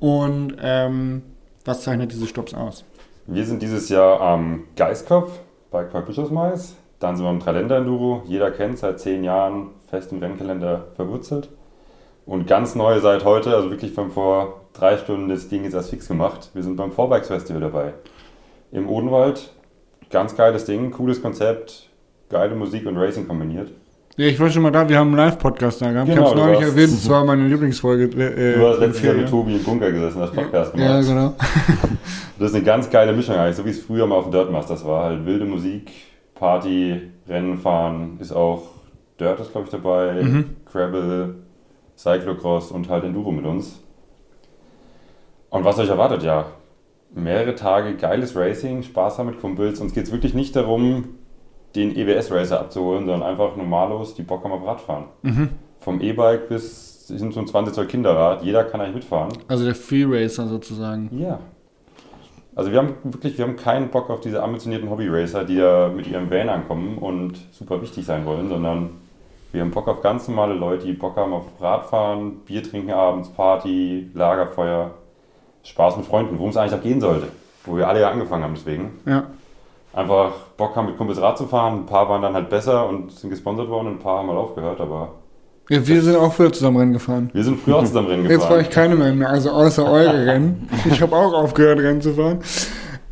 Und 0.00 0.56
ähm, 0.62 1.22
was 1.64 1.82
zeichnet 1.82 2.12
diese 2.12 2.26
Stops 2.26 2.54
aus? 2.54 2.84
Wir 3.26 3.44
sind 3.44 3.62
dieses 3.62 3.88
Jahr 3.88 4.20
am 4.20 4.64
Geiskopf 4.76 5.30
bei 5.70 5.84
Quark 5.84 6.06
Bischofsmais. 6.06 6.74
Dann 7.04 7.16
sind 7.16 7.26
wir 7.26 7.30
am 7.30 7.38
Dreiländer-Enduro. 7.38 8.22
Jeder 8.24 8.50
kennt 8.50 8.78
seit 8.78 8.98
zehn 8.98 9.24
Jahren 9.24 9.66
fest 9.90 10.10
im 10.10 10.20
Rennkalender 10.20 10.86
verwurzelt. 10.96 11.50
Und 12.24 12.46
ganz 12.46 12.74
neu 12.74 12.98
seit 13.00 13.26
heute, 13.26 13.54
also 13.54 13.70
wirklich 13.70 13.92
von 13.92 14.10
vor 14.10 14.62
drei 14.72 14.96
Stunden, 14.96 15.28
das 15.28 15.50
Ding 15.50 15.64
ist 15.64 15.74
erst 15.74 15.90
fix 15.90 16.08
gemacht. 16.08 16.48
Wir 16.54 16.62
sind 16.62 16.76
beim 16.76 16.92
Vorbikes 16.92 17.28
Festival 17.28 17.60
dabei. 17.60 17.92
Im 18.72 18.88
Odenwald. 18.88 19.52
Ganz 20.08 20.34
geiles 20.34 20.64
Ding, 20.64 20.92
cooles 20.92 21.20
Konzept, 21.20 21.90
geile 22.30 22.54
Musik 22.54 22.86
und 22.86 22.96
Racing 22.96 23.28
kombiniert. 23.28 23.70
Ja, 24.16 24.26
ich 24.26 24.40
war 24.40 24.48
schon 24.48 24.62
mal 24.62 24.70
da. 24.70 24.88
Wir 24.88 24.98
haben 24.98 25.08
einen 25.08 25.16
Live-Podcast 25.18 25.82
da 25.82 25.92
gehabt. 25.92 26.08
Genau, 26.08 26.22
ich 26.22 26.30
habe 26.30 26.40
es 26.40 26.46
neulich 26.46 26.60
erwähnt. 26.70 26.88
Es 26.94 27.06
war 27.10 27.22
meine 27.26 27.46
Lieblingsfolge. 27.48 28.04
Äh, 28.04 28.58
Du 28.58 28.66
hast 28.66 28.78
letztes 28.78 29.02
Jahr 29.02 29.14
im 29.14 29.20
mit. 29.20 29.28
Tobi 29.28 29.56
im 29.56 29.62
Bunker 29.62 29.92
gesessen, 29.92 30.22
hast 30.22 30.32
Podcast 30.32 30.72
gemacht. 30.72 30.88
Ja, 30.88 31.00
genau. 31.02 31.34
Das 32.38 32.50
ist 32.50 32.56
eine 32.56 32.64
ganz 32.64 32.90
geile 32.90 33.12
Mischung 33.12 33.36
eigentlich, 33.36 33.56
so 33.56 33.64
wie 33.64 33.70
es 33.70 33.80
früher 33.80 34.06
mal 34.06 34.16
auf 34.16 34.24
dem 34.24 34.32
Dirtmasters 34.32 34.84
war. 34.84 35.04
Halt 35.04 35.24
wilde 35.24 35.44
Musik, 35.44 35.90
Party, 36.34 37.00
Rennen 37.28 37.56
fahren, 37.58 38.18
ist 38.20 38.32
auch 38.32 38.62
Dirt 39.20 39.38
ist 39.40 39.52
glaube 39.52 39.66
ich 39.66 39.70
dabei, 39.70 40.22
Mhm. 40.22 40.56
Gravel, 40.70 41.36
Cyclocross 41.96 42.72
und 42.72 42.88
halt 42.88 43.04
Enduro 43.04 43.30
mit 43.30 43.44
uns. 43.46 43.80
Und 45.50 45.64
was 45.64 45.78
euch 45.78 45.88
erwartet, 45.88 46.24
ja, 46.24 46.46
mehrere 47.14 47.54
Tage 47.54 47.94
geiles 47.94 48.34
Racing, 48.34 48.82
Spaß 48.82 49.18
haben 49.18 49.26
mit 49.26 49.40
Kumpels. 49.40 49.80
Uns 49.80 49.94
geht 49.94 50.04
es 50.04 50.12
wirklich 50.12 50.34
nicht 50.34 50.56
darum, 50.56 51.14
den 51.76 51.96
EBS-Racer 51.96 52.58
abzuholen, 52.60 53.06
sondern 53.06 53.22
einfach 53.28 53.56
normalos, 53.56 54.14
die 54.14 54.22
Bock 54.22 54.42
haben 54.44 54.52
auf 54.52 54.66
Radfahren. 54.66 55.04
Mhm. 55.22 55.48
Vom 55.78 56.00
E-Bike 56.00 56.48
bis 56.48 57.06
hin 57.08 57.30
zum 57.32 57.46
20 57.46 57.74
Zoll 57.74 57.86
Kinderrad, 57.86 58.42
jeder 58.42 58.64
kann 58.64 58.80
eigentlich 58.80 58.94
mitfahren. 58.96 59.32
Also 59.46 59.64
der 59.64 59.74
Free 59.74 60.04
Racer 60.06 60.48
sozusagen. 60.48 61.10
Ja. 61.16 61.38
Also 62.56 62.70
wir 62.70 62.78
haben 62.78 62.94
wirklich, 63.02 63.36
wir 63.36 63.46
haben 63.46 63.56
keinen 63.56 63.88
Bock 63.88 64.10
auf 64.10 64.20
diese 64.20 64.42
ambitionierten 64.42 64.88
Hobby-Racer, 64.88 65.44
die 65.44 65.56
da 65.56 65.90
mit 65.94 66.06
ihrem 66.06 66.30
Van 66.30 66.48
ankommen 66.48 66.98
und 66.98 67.38
super 67.52 67.82
wichtig 67.82 68.06
sein 68.06 68.24
wollen, 68.24 68.48
sondern 68.48 68.90
wir 69.52 69.60
haben 69.60 69.70
Bock 69.70 69.88
auf 69.88 70.02
ganz 70.02 70.28
normale 70.28 70.54
Leute, 70.54 70.86
die 70.86 70.92
Bock 70.92 71.16
haben 71.16 71.32
auf 71.32 71.44
Radfahren, 71.60 72.40
Bier 72.40 72.62
trinken 72.62 72.92
abends, 72.92 73.28
Party, 73.30 74.10
Lagerfeuer, 74.14 74.90
Spaß 75.64 75.96
mit 75.96 76.06
Freunden, 76.06 76.38
worum 76.38 76.50
es 76.50 76.56
eigentlich 76.56 76.74
auch 76.74 76.82
gehen 76.82 77.00
sollte. 77.00 77.28
Wo 77.64 77.76
wir 77.76 77.88
alle 77.88 78.00
ja 78.00 78.10
angefangen 78.10 78.44
haben 78.44 78.54
deswegen. 78.54 79.00
Ja. 79.06 79.24
Einfach 79.92 80.32
Bock 80.56 80.76
haben 80.76 80.86
mit 80.86 80.96
Kumpels 80.96 81.20
Rad 81.20 81.38
zu 81.38 81.46
fahren, 81.46 81.80
ein 81.80 81.86
paar 81.86 82.08
waren 82.08 82.22
dann 82.22 82.34
halt 82.34 82.50
besser 82.50 82.88
und 82.88 83.12
sind 83.12 83.30
gesponsert 83.30 83.68
worden 83.68 83.88
und 83.88 83.92
ein 83.94 84.00
paar 84.00 84.18
haben 84.18 84.28
halt 84.28 84.38
aufgehört, 84.38 84.80
aber 84.80 85.12
Ja, 85.70 85.86
wir 85.86 86.02
sind 86.02 86.16
auch 86.16 86.32
früher 86.32 86.52
zusammen 86.52 86.76
Rennen 86.76 86.92
gefahren. 86.92 87.30
Wir 87.32 87.42
sind 87.42 87.58
früher 87.60 87.76
auch 87.76 87.84
zusammen 87.84 88.08
Rennen 88.08 88.24
Jetzt 88.24 88.42
fahre 88.42 88.58
gefahren. 88.58 88.60
ich 88.60 88.70
keine 88.70 88.96
mehr, 88.96 89.14
mehr, 89.14 89.30
also 89.30 89.50
außer 89.50 89.90
eure 89.90 90.26
Rennen. 90.26 90.68
Ich 90.90 91.00
habe 91.00 91.16
auch 91.16 91.32
aufgehört, 91.32 91.78
Rennen 91.80 92.02
zu 92.02 92.14
fahren. 92.14 92.40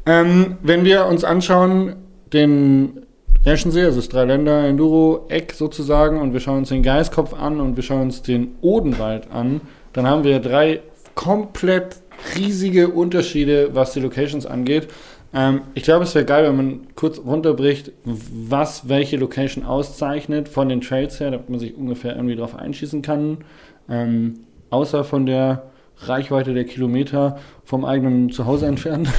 Ähm, 0.05 0.57
wenn 0.63 0.85
wir 0.85 1.07
uns 1.07 1.25
anschauen, 1.25 1.97
den 2.33 3.03
Reschensee, 3.45 3.85
also 3.85 3.97
das 3.97 4.09
Dreiländer-Enduro-Eck 4.09 5.53
sozusagen, 5.53 6.21
und 6.21 6.33
wir 6.33 6.41
schauen 6.41 6.59
uns 6.59 6.69
den 6.69 6.83
Geiskopf 6.83 7.33
an 7.35 7.61
und 7.61 7.77
wir 7.77 7.83
schauen 7.83 8.03
uns 8.03 8.23
den 8.23 8.55
Odenwald 8.61 9.31
an, 9.33 9.63
dann 9.95 10.07
haben 10.07 10.23
wir 10.25 10.39
drei 10.39 10.81
komplett 11.15 11.97
riesige 12.37 12.89
Unterschiede, 12.89 13.71
was 13.73 13.93
die 13.93 14.01
Locations 14.01 14.47
angeht. 14.47 14.89
Ähm, 15.35 15.62
ich 15.75 15.83
glaube, 15.83 16.05
es 16.05 16.15
wäre 16.15 16.25
geil, 16.25 16.45
wenn 16.45 16.57
man 16.57 16.81
kurz 16.95 17.19
runterbricht, 17.19 17.93
was 18.05 18.89
welche 18.89 19.17
Location 19.17 19.65
auszeichnet 19.65 20.49
von 20.49 20.69
den 20.69 20.81
Trails 20.81 21.21
her, 21.21 21.31
damit 21.31 21.49
man 21.49 21.59
sich 21.59 21.77
ungefähr 21.77 22.15
irgendwie 22.15 22.37
drauf 22.37 22.55
einschießen 22.55 23.03
kann. 23.03 23.39
Ähm, 23.89 24.41
außer 24.71 25.05
von 25.05 25.27
der 25.27 25.71
Reichweite 25.99 26.55
der 26.55 26.65
Kilometer 26.65 27.39
vom 27.65 27.85
eigenen 27.85 28.31
Zuhause 28.31 28.67
entfernt. 28.67 29.09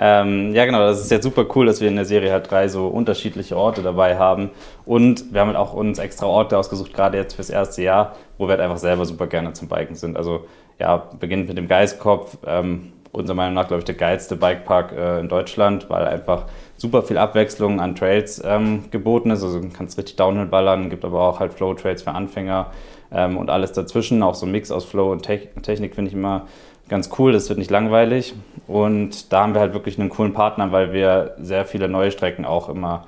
Ähm, 0.00 0.54
ja, 0.54 0.64
genau, 0.64 0.78
das 0.78 1.00
ist 1.00 1.10
jetzt 1.10 1.24
super 1.24 1.44
cool, 1.56 1.66
dass 1.66 1.80
wir 1.80 1.88
in 1.88 1.96
der 1.96 2.04
Serie 2.04 2.30
halt 2.30 2.48
drei 2.48 2.68
so 2.68 2.86
unterschiedliche 2.86 3.56
Orte 3.56 3.82
dabei 3.82 4.16
haben. 4.16 4.50
Und 4.84 5.32
wir 5.32 5.40
haben 5.40 5.48
halt 5.48 5.56
auch 5.56 5.74
uns 5.74 5.98
extra 5.98 6.26
Orte 6.26 6.56
ausgesucht, 6.56 6.94
gerade 6.94 7.18
jetzt 7.18 7.34
fürs 7.34 7.50
erste 7.50 7.82
Jahr, 7.82 8.14
wo 8.36 8.46
wir 8.46 8.50
halt 8.50 8.60
einfach 8.60 8.78
selber 8.78 9.04
super 9.06 9.26
gerne 9.26 9.54
zum 9.54 9.66
Biken 9.66 9.96
sind. 9.96 10.16
Also 10.16 10.46
ja, 10.78 11.08
beginnt 11.18 11.48
mit 11.48 11.58
dem 11.58 11.66
Geiskopf, 11.66 12.38
ähm, 12.46 12.92
unserer 13.12 13.36
Meinung 13.36 13.54
nach, 13.54 13.68
glaube 13.68 13.80
ich, 13.80 13.84
der 13.84 13.94
geilste 13.94 14.36
Bikepark 14.36 14.92
äh, 14.92 15.20
in 15.20 15.28
Deutschland, 15.28 15.88
weil 15.90 16.06
einfach 16.06 16.44
super 16.76 17.02
viel 17.02 17.18
Abwechslung 17.18 17.80
an 17.80 17.94
Trails 17.94 18.42
ähm, 18.44 18.84
geboten 18.90 19.30
ist. 19.30 19.42
Also 19.42 19.60
du 19.60 19.68
kannst 19.70 19.98
richtig 19.98 20.16
Downhill 20.16 20.46
ballern, 20.46 20.90
gibt 20.90 21.04
aber 21.04 21.20
auch 21.20 21.40
halt 21.40 21.54
Flow-Trails 21.54 22.02
für 22.02 22.12
Anfänger 22.12 22.70
ähm, 23.12 23.36
und 23.36 23.50
alles 23.50 23.72
dazwischen. 23.72 24.22
Auch 24.22 24.34
so 24.34 24.46
ein 24.46 24.52
Mix 24.52 24.70
aus 24.70 24.84
Flow 24.84 25.10
und 25.12 25.22
Te 25.22 25.48
Technik 25.62 25.94
finde 25.94 26.08
ich 26.10 26.14
immer 26.14 26.46
ganz 26.88 27.10
cool, 27.18 27.32
das 27.32 27.48
wird 27.48 27.58
nicht 27.58 27.70
langweilig. 27.70 28.34
Und 28.66 29.32
da 29.32 29.42
haben 29.42 29.54
wir 29.54 29.60
halt 29.60 29.74
wirklich 29.74 29.98
einen 29.98 30.08
coolen 30.08 30.32
Partner, 30.32 30.72
weil 30.72 30.92
wir 30.92 31.34
sehr 31.38 31.64
viele 31.64 31.88
neue 31.88 32.10
Strecken 32.10 32.44
auch 32.44 32.68
immer 32.68 33.06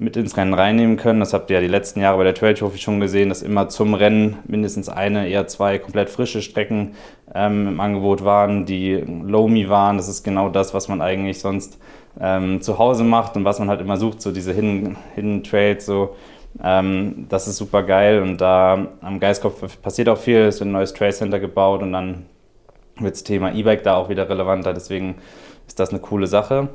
mit 0.00 0.16
ins 0.16 0.36
Rennen 0.36 0.54
reinnehmen 0.54 0.96
können. 0.96 1.20
Das 1.20 1.34
habt 1.34 1.50
ihr 1.50 1.56
ja 1.56 1.60
die 1.60 1.68
letzten 1.68 2.00
Jahre 2.00 2.16
bei 2.16 2.24
der 2.24 2.34
Trail 2.34 2.54
Trophy 2.54 2.78
schon 2.78 3.00
gesehen, 3.00 3.28
dass 3.28 3.42
immer 3.42 3.68
zum 3.68 3.92
Rennen 3.92 4.38
mindestens 4.46 4.88
eine, 4.88 5.28
eher 5.28 5.46
zwei 5.46 5.78
komplett 5.78 6.08
frische 6.08 6.40
Strecken 6.40 6.94
ähm, 7.34 7.68
im 7.68 7.80
Angebot 7.80 8.24
waren, 8.24 8.64
die 8.64 8.94
Low-Me 8.94 9.68
waren. 9.68 9.98
Das 9.98 10.08
ist 10.08 10.24
genau 10.24 10.48
das, 10.48 10.72
was 10.72 10.88
man 10.88 11.02
eigentlich 11.02 11.38
sonst 11.40 11.78
ähm, 12.18 12.62
zu 12.62 12.78
Hause 12.78 13.04
macht 13.04 13.36
und 13.36 13.44
was 13.44 13.58
man 13.58 13.68
halt 13.68 13.82
immer 13.82 13.98
sucht, 13.98 14.22
so 14.22 14.32
diese 14.32 14.54
Hidden, 14.54 14.96
Hidden 15.14 15.44
Trails, 15.44 15.84
so. 15.84 16.16
Ähm, 16.64 17.26
das 17.28 17.46
ist 17.46 17.58
super 17.58 17.82
geil 17.82 18.22
und 18.22 18.40
da 18.40 18.88
am 19.02 19.20
Geistkopf 19.20 19.80
passiert 19.82 20.08
auch 20.08 20.18
viel. 20.18 20.38
Es 20.38 20.60
wird 20.60 20.68
ein 20.70 20.72
neues 20.72 20.94
Trail 20.94 21.12
Center 21.12 21.38
gebaut 21.38 21.82
und 21.82 21.92
dann 21.92 22.24
wird 22.98 23.14
das 23.14 23.22
Thema 23.22 23.52
E-Bike 23.52 23.82
da 23.82 23.96
auch 23.96 24.08
wieder 24.08 24.28
relevanter. 24.28 24.72
Deswegen 24.72 25.16
ist 25.68 25.78
das 25.78 25.90
eine 25.90 26.00
coole 26.00 26.26
Sache. 26.26 26.68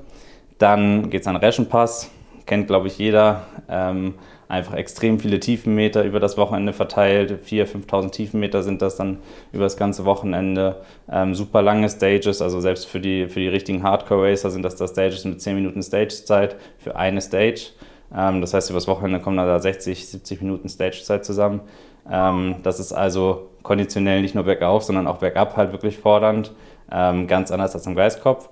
Dann 0.59 1.09
geht 1.09 1.21
es 1.21 1.27
an 1.27 1.35
Reschenpass, 1.35 2.11
kennt 2.45 2.67
glaube 2.67 2.87
ich 2.87 2.97
jeder. 2.97 3.43
Ähm, 3.69 4.15
einfach 4.47 4.75
extrem 4.75 5.19
viele 5.19 5.39
Tiefenmeter 5.39 6.03
über 6.03 6.19
das 6.19 6.37
Wochenende 6.37 6.73
verteilt. 6.73 7.39
4.000, 7.45 7.87
5.000 7.87 8.11
Tiefenmeter 8.11 8.63
sind 8.63 8.81
das 8.81 8.95
dann 8.95 9.19
über 9.51 9.63
das 9.63 9.77
ganze 9.77 10.05
Wochenende. 10.05 10.81
Ähm, 11.11 11.33
super 11.33 11.61
lange 11.61 11.89
Stages, 11.89 12.41
also 12.41 12.59
selbst 12.59 12.85
für 12.85 12.99
die, 12.99 13.27
für 13.27 13.39
die 13.39 13.47
richtigen 13.47 13.83
Hardcore-Racer 13.83 14.51
sind 14.51 14.63
das 14.63 14.75
da 14.75 14.87
Stages 14.87 15.25
mit 15.25 15.41
10 15.41 15.55
Minuten 15.55 15.81
Stagezeit 15.81 16.55
für 16.77 16.95
eine 16.95 17.21
Stage. 17.21 17.71
Ähm, 18.15 18.41
das 18.41 18.53
heißt, 18.53 18.69
über 18.69 18.77
das 18.77 18.87
Wochenende 18.87 19.19
kommen 19.19 19.37
da 19.37 19.59
60, 19.59 20.07
70 20.07 20.41
Minuten 20.41 20.69
Stagezeit 20.69 21.25
zusammen. 21.25 21.61
Ähm, 22.09 22.57
das 22.63 22.79
ist 22.79 22.93
also 22.93 23.49
konditionell 23.63 24.21
nicht 24.21 24.35
nur 24.35 24.43
bergauf, 24.43 24.83
sondern 24.83 25.07
auch 25.07 25.17
bergab 25.17 25.57
halt 25.57 25.71
wirklich 25.71 25.97
fordernd. 25.97 26.53
Ähm, 26.91 27.25
ganz 27.27 27.51
anders 27.51 27.73
als 27.73 27.87
am 27.87 27.95
Geiskopf. 27.95 28.49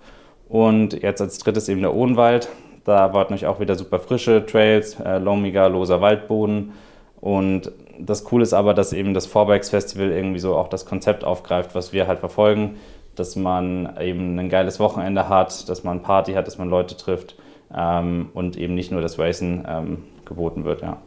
Und 0.50 1.02
jetzt 1.02 1.22
als 1.22 1.38
drittes 1.38 1.70
eben 1.70 1.82
der 1.82 1.94
Odenwald. 1.94 2.50
Da 2.86 2.98
erwarten 2.98 3.34
euch 3.34 3.46
auch 3.46 3.60
wieder 3.60 3.76
super 3.76 4.00
frische 4.00 4.46
Trails, 4.46 5.00
äh, 5.00 5.18
lomiger, 5.18 5.70
loser 5.70 6.02
Waldboden. 6.02 6.74
Und 7.22 7.72
das 8.00 8.24
Coole 8.26 8.44
ist 8.44 8.54
aber, 8.54 8.74
dass 8.74 8.92
eben 8.92 9.14
das 9.14 9.26
Forbikes 9.26 9.70
Festival 9.70 10.12
irgendwie 10.12 10.40
so 10.40 10.56
auch 10.56 10.68
das 10.68 10.86
Konzept 10.86 11.24
aufgreift, 11.24 11.76
was 11.76 11.94
wir 11.94 12.08
halt 12.08 12.20
verfolgen. 12.20 12.78
Dass 13.16 13.36
man 13.36 13.98
eben 14.02 14.38
ein 14.40 14.50
geiles 14.50 14.80
Wochenende 14.80 15.30
hat, 15.30 15.70
dass 15.70 15.84
man 15.84 16.02
Party 16.02 16.34
hat, 16.34 16.48
dass 16.48 16.58
man 16.58 16.70
Leute 16.70 16.98
trifft 16.98 17.36
ähm, 17.74 18.30
und 18.34 18.58
eben 18.58 18.76
nicht 18.76 18.92
nur 18.92 19.02
das 19.02 19.20
Racen 19.20 19.64
ähm, 19.68 20.04
geboten 20.26 20.66
wird. 20.66 20.82
Ja. 20.82 20.98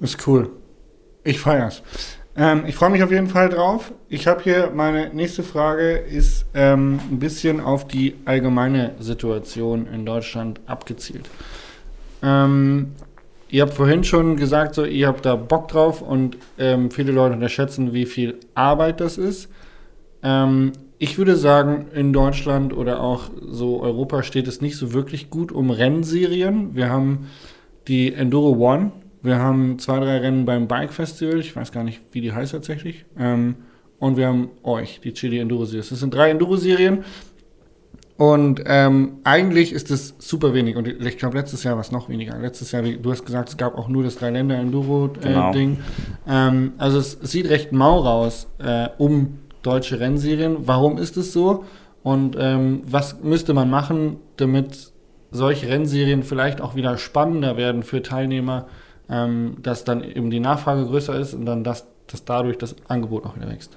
Ist 0.00 0.26
cool. 0.26 0.50
Ich 1.24 1.40
feier's. 1.40 1.82
Ähm, 2.36 2.64
ich 2.66 2.74
freue 2.74 2.90
mich 2.90 3.02
auf 3.02 3.10
jeden 3.10 3.26
Fall 3.26 3.48
drauf. 3.48 3.92
Ich 4.08 4.26
habe 4.26 4.42
hier 4.42 4.70
meine 4.74 5.12
nächste 5.12 5.42
Frage 5.42 5.92
ist 5.92 6.46
ähm, 6.54 7.00
ein 7.10 7.18
bisschen 7.18 7.60
auf 7.60 7.86
die 7.86 8.14
allgemeine 8.24 8.92
Situation 9.00 9.86
in 9.92 10.06
Deutschland 10.06 10.60
abgezielt. 10.66 11.28
Ähm, 12.22 12.92
ihr 13.48 13.62
habt 13.62 13.74
vorhin 13.74 14.04
schon 14.04 14.36
gesagt, 14.36 14.74
so 14.74 14.84
ihr 14.84 15.08
habt 15.08 15.26
da 15.26 15.34
Bock 15.34 15.68
drauf 15.68 16.02
und 16.02 16.36
ähm, 16.58 16.90
viele 16.90 17.12
Leute 17.12 17.34
unterschätzen, 17.34 17.92
wie 17.92 18.06
viel 18.06 18.38
Arbeit 18.54 19.00
das 19.00 19.18
ist. 19.18 19.48
Ähm, 20.22 20.72
ich 20.98 21.16
würde 21.16 21.34
sagen, 21.34 21.86
in 21.94 22.12
Deutschland 22.12 22.76
oder 22.76 23.00
auch 23.00 23.30
so 23.40 23.80
Europa 23.80 24.22
steht 24.22 24.46
es 24.46 24.60
nicht 24.60 24.76
so 24.76 24.92
wirklich 24.92 25.30
gut 25.30 25.50
um 25.50 25.70
Rennserien. 25.70 26.76
Wir 26.76 26.90
haben 26.90 27.30
die 27.88 28.12
Enduro 28.12 28.50
One, 28.50 28.92
wir 29.22 29.38
haben 29.38 29.78
zwei, 29.78 30.00
drei 30.00 30.18
Rennen 30.18 30.44
beim 30.44 30.66
Bike 30.68 30.92
Festival, 30.92 31.38
ich 31.38 31.54
weiß 31.54 31.72
gar 31.72 31.84
nicht, 31.84 32.00
wie 32.12 32.20
die 32.20 32.32
heißt 32.32 32.52
tatsächlich. 32.52 33.04
Ähm, 33.18 33.56
und 33.98 34.16
wir 34.16 34.28
haben 34.28 34.50
euch, 34.62 35.00
die 35.00 35.12
Chili 35.12 35.38
Enduro 35.38 35.66
Series. 35.66 35.90
Das 35.90 36.00
sind 36.00 36.14
drei 36.14 36.30
Enduro-Serien. 36.30 37.04
Und 38.16 38.62
ähm, 38.66 39.18
eigentlich 39.24 39.72
ist 39.72 39.90
es 39.90 40.14
super 40.18 40.52
wenig. 40.52 40.76
Und 40.76 40.86
ich 40.86 41.18
glaube, 41.18 41.38
letztes 41.38 41.64
Jahr 41.64 41.74
war 41.74 41.80
es 41.80 41.92
noch 41.92 42.08
weniger. 42.08 42.38
Letztes 42.38 42.72
Jahr, 42.72 42.84
wie 42.84 42.96
du 42.96 43.10
hast 43.10 43.24
gesagt, 43.24 43.50
es 43.50 43.56
gab 43.56 43.78
auch 43.78 43.88
nur 43.88 44.02
das 44.02 44.16
Dreiländer-Enduro-Ding. 44.16 45.22
Genau. 45.22 45.76
ähm, 46.28 46.72
also 46.76 46.98
es 46.98 47.12
sieht 47.22 47.48
recht 47.48 47.72
mau 47.72 47.98
raus 47.98 48.46
äh, 48.58 48.88
um 48.98 49.38
deutsche 49.62 50.00
Rennserien. 50.00 50.56
Warum 50.66 50.98
ist 50.98 51.16
es 51.16 51.32
so? 51.32 51.64
Und 52.02 52.36
ähm, 52.38 52.82
was 52.84 53.22
müsste 53.22 53.54
man 53.54 53.68
machen, 53.68 54.16
damit 54.36 54.92
solche 55.30 55.68
Rennserien 55.68 56.22
vielleicht 56.22 56.60
auch 56.60 56.74
wieder 56.74 56.98
spannender 56.98 57.56
werden 57.56 57.82
für 57.82 58.02
Teilnehmer, 58.02 58.66
ähm, 59.10 59.56
dass 59.62 59.84
dann 59.84 60.04
eben 60.04 60.30
die 60.30 60.40
Nachfrage 60.40 60.86
größer 60.86 61.14
ist 61.18 61.34
und 61.34 61.46
dann 61.46 61.64
dass, 61.64 61.86
dass 62.06 62.24
dadurch 62.24 62.58
das 62.58 62.76
Angebot 62.88 63.26
auch 63.26 63.36
wieder 63.36 63.48
wächst? 63.48 63.76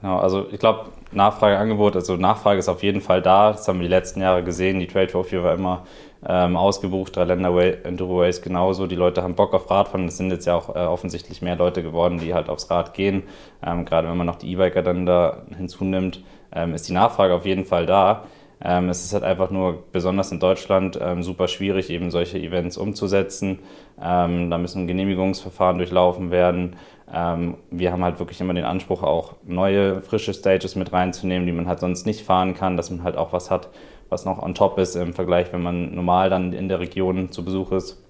Genau, 0.00 0.18
also 0.18 0.46
ich 0.50 0.58
glaube, 0.58 0.90
Nachfrage, 1.12 1.56
Angebot, 1.56 1.96
also 1.96 2.16
Nachfrage 2.16 2.58
ist 2.58 2.68
auf 2.68 2.82
jeden 2.82 3.00
Fall 3.00 3.22
da. 3.22 3.52
Das 3.52 3.66
haben 3.66 3.78
wir 3.78 3.84
die 3.84 3.94
letzten 3.94 4.20
Jahre 4.20 4.42
gesehen. 4.42 4.78
Die 4.78 4.86
Trade 4.86 5.06
Trophy 5.06 5.42
war 5.42 5.54
immer 5.54 5.84
ähm, 6.26 6.56
ausgebucht, 6.56 7.16
drei 7.16 7.24
Länder 7.24 7.50
Enduro 7.86 8.20
Race 8.20 8.42
genauso. 8.42 8.86
Die 8.86 8.96
Leute 8.96 9.22
haben 9.22 9.34
Bock 9.34 9.54
auf 9.54 9.70
Radfahren. 9.70 10.06
Es 10.08 10.16
sind 10.16 10.30
jetzt 10.30 10.46
ja 10.46 10.56
auch 10.56 10.74
äh, 10.74 10.80
offensichtlich 10.80 11.42
mehr 11.42 11.56
Leute 11.56 11.82
geworden, 11.82 12.18
die 12.18 12.34
halt 12.34 12.48
aufs 12.48 12.70
Rad 12.70 12.94
gehen. 12.94 13.22
Ähm, 13.64 13.84
gerade 13.84 14.08
wenn 14.08 14.16
man 14.16 14.26
noch 14.26 14.36
die 14.36 14.52
E-Biker 14.52 14.82
dann 14.82 15.06
da 15.06 15.42
hinzunimmt, 15.56 16.22
ähm, 16.52 16.74
ist 16.74 16.88
die 16.88 16.92
Nachfrage 16.92 17.34
auf 17.34 17.46
jeden 17.46 17.64
Fall 17.64 17.86
da. 17.86 18.24
Ähm, 18.64 18.88
es 18.88 19.04
ist 19.04 19.12
halt 19.12 19.24
einfach 19.24 19.50
nur, 19.50 19.84
besonders 19.92 20.32
in 20.32 20.40
Deutschland, 20.40 20.98
ähm, 21.00 21.22
super 21.22 21.48
schwierig, 21.48 21.90
eben 21.90 22.10
solche 22.10 22.38
Events 22.38 22.78
umzusetzen. 22.78 23.58
Ähm, 24.02 24.50
da 24.50 24.56
müssen 24.56 24.86
Genehmigungsverfahren 24.86 25.76
durchlaufen 25.76 26.30
werden. 26.30 26.76
Ähm, 27.12 27.58
wir 27.70 27.92
haben 27.92 28.02
halt 28.02 28.18
wirklich 28.18 28.40
immer 28.40 28.54
den 28.54 28.64
Anspruch, 28.64 29.02
auch 29.02 29.34
neue, 29.44 30.00
frische 30.00 30.32
Stages 30.32 30.76
mit 30.76 30.92
reinzunehmen, 30.94 31.46
die 31.46 31.52
man 31.52 31.68
halt 31.68 31.80
sonst 31.80 32.06
nicht 32.06 32.22
fahren 32.24 32.54
kann, 32.54 32.78
dass 32.78 32.90
man 32.90 33.04
halt 33.04 33.16
auch 33.16 33.34
was 33.34 33.50
hat, 33.50 33.68
was 34.08 34.24
noch 34.24 34.42
on 34.42 34.54
top 34.54 34.78
ist 34.78 34.96
im 34.96 35.12
Vergleich, 35.12 35.52
wenn 35.52 35.62
man 35.62 35.94
normal 35.94 36.30
dann 36.30 36.54
in 36.54 36.68
der 36.68 36.80
Region 36.80 37.30
zu 37.30 37.44
Besuch 37.44 37.70
ist. 37.72 38.02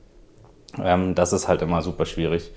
Ähm, 0.80 1.16
das 1.16 1.32
ist 1.32 1.49
halt 1.49 1.62
immer 1.62 1.82
super 1.82 2.06
schwierig 2.06 2.52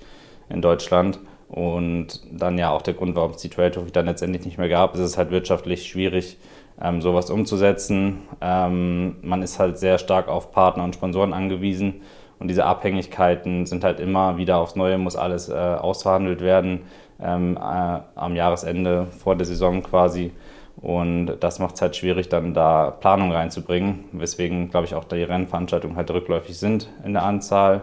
in 0.48 0.62
Deutschland. 0.62 1.18
Und 1.48 2.20
dann 2.30 2.58
ja 2.58 2.70
auch 2.70 2.82
der 2.82 2.94
Grund, 2.94 3.16
warum 3.16 3.30
es 3.30 3.38
die 3.38 3.48
Trade 3.48 3.70
Trophy 3.70 3.90
dann 3.90 4.04
letztendlich 4.06 4.44
nicht 4.44 4.58
mehr 4.58 4.68
gab, 4.68 4.94
ist 4.94 5.00
es 5.00 5.16
halt 5.16 5.30
wirtschaftlich 5.30 5.86
schwierig, 5.86 6.36
ähm, 6.82 7.00
sowas 7.02 7.30
umzusetzen. 7.30 8.20
Ähm, 8.40 9.16
man 9.22 9.42
ist 9.42 9.58
halt 9.58 9.78
sehr 9.78 9.98
stark 9.98 10.28
auf 10.28 10.52
Partner 10.52 10.84
und 10.84 10.94
Sponsoren 10.94 11.32
angewiesen 11.32 12.02
und 12.38 12.48
diese 12.48 12.64
Abhängigkeiten 12.64 13.66
sind 13.66 13.84
halt 13.84 14.00
immer 14.00 14.36
wieder 14.36 14.58
aufs 14.58 14.76
Neue, 14.76 14.98
muss 14.98 15.16
alles 15.16 15.48
äh, 15.48 15.54
ausverhandelt 15.54 16.40
werden 16.40 16.82
ähm, 17.20 17.56
äh, 17.56 18.00
am 18.14 18.36
Jahresende 18.36 19.06
vor 19.18 19.36
der 19.36 19.46
Saison 19.46 19.82
quasi. 19.82 20.32
Und 20.80 21.38
das 21.40 21.58
macht 21.58 21.74
es 21.74 21.82
halt 21.82 21.96
schwierig, 21.96 22.28
dann 22.28 22.54
da 22.54 22.92
Planung 22.92 23.32
reinzubringen, 23.32 24.04
weswegen, 24.12 24.70
glaube 24.70 24.86
ich, 24.86 24.94
auch 24.94 25.04
die 25.04 25.22
Rennveranstaltungen 25.24 25.96
halt 25.96 26.10
rückläufig 26.12 26.56
sind 26.56 26.88
in 27.04 27.14
der 27.14 27.24
Anzahl. 27.24 27.82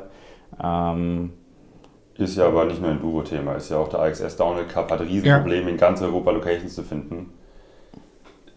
Ähm, 0.63 1.33
Ist 2.17 2.37
ja 2.37 2.47
aber 2.47 2.63
nicht 2.63 2.79
nur 2.79 2.91
ein 2.91 2.95
Enduro-Thema, 2.95 3.55
ist 3.55 3.69
ja 3.69 3.77
auch 3.77 3.89
der 3.89 3.99
AXS 3.99 4.37
Downhill 4.37 4.65
Cup, 4.65 4.89
hat 4.89 5.01
Riesenprobleme 5.01 5.71
in 5.71 5.77
ganz 5.77 6.01
Europa 6.01 6.31
Locations 6.31 6.73
zu 6.73 6.83
finden. 6.83 7.33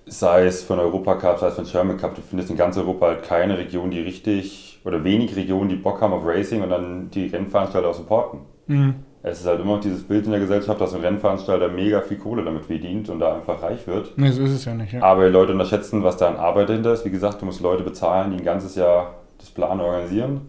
Sei 0.09 0.47
es 0.47 0.63
von 0.63 0.79
Europacup, 0.79 1.39
sei 1.39 1.49
es 1.49 1.55
von 1.55 1.67
Sherman 1.67 1.97
Cup, 1.97 2.15
du 2.15 2.23
findest 2.23 2.51
in 2.51 2.57
ganz 2.57 2.77
Europa 2.77 3.07
halt 3.07 3.23
keine 3.23 3.59
Region, 3.59 3.91
die 3.91 4.01
richtig, 4.01 4.81
oder 4.85 5.05
wenig 5.05 5.37
Regionen, 5.37 5.69
die 5.69 5.77
Bock 5.77 6.01
haben 6.01 6.13
auf 6.13 6.25
Racing 6.25 6.63
und 6.63 6.71
dann 6.71 7.11
die 7.11 7.27
Rennveranstalter 7.27 7.89
auch 7.89 7.95
supporten. 7.95 8.41
Mhm. 8.67 8.95
es 9.23 9.41
ist 9.41 9.47
halt 9.47 9.61
immer 9.61 9.77
noch 9.77 9.81
dieses 9.81 10.03
Bild 10.03 10.27
in 10.27 10.31
der 10.31 10.41
Gesellschaft, 10.41 10.81
dass 10.81 10.95
ein 10.95 11.01
Rennveranstalter 11.01 11.69
mega 11.69 12.03
viel 12.03 12.19
Kohle 12.19 12.45
damit 12.45 12.67
verdient 12.67 13.09
und 13.09 13.19
da 13.19 13.35
einfach 13.37 13.63
reich 13.63 13.87
wird. 13.87 14.13
Nee, 14.17 14.31
so 14.31 14.43
ist 14.43 14.53
es 14.53 14.65
ja 14.65 14.75
nicht. 14.75 14.93
Ja. 14.93 15.03
Aber 15.03 15.27
die 15.27 15.33
Leute 15.33 15.53
unterschätzen, 15.53 16.05
was 16.05 16.19
da 16.19 16.29
an 16.29 16.37
Arbeit 16.37 16.69
dahinter 16.69 16.93
ist. 16.93 17.05
Wie 17.05 17.11
gesagt, 17.11 17.41
du 17.41 17.47
musst 17.47 17.61
Leute 17.61 17.83
bezahlen, 17.83 18.31
die 18.33 18.39
ein 18.39 18.45
ganzes 18.45 18.75
Jahr 18.75 19.15
das 19.39 19.51
Plan 19.51 19.81
organisieren. 19.81 20.43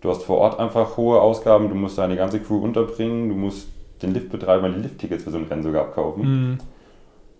Du 0.00 0.10
hast 0.10 0.22
vor 0.22 0.38
Ort 0.38 0.60
einfach 0.60 0.96
hohe 0.96 1.20
Ausgaben, 1.20 1.68
du 1.68 1.74
musst 1.74 1.98
deine 1.98 2.16
ganze 2.16 2.40
Crew 2.40 2.58
unterbringen, 2.58 3.28
du 3.28 3.34
musst 3.34 3.68
den 4.02 4.14
Liftbetreibern 4.14 4.74
die 4.74 4.82
Lifttickets 4.82 5.24
für 5.24 5.30
so 5.30 5.38
ein 5.38 5.44
Rennen 5.44 5.62
sogar 5.62 5.82
abkaufen. 5.86 6.22
Mhm. 6.50 6.58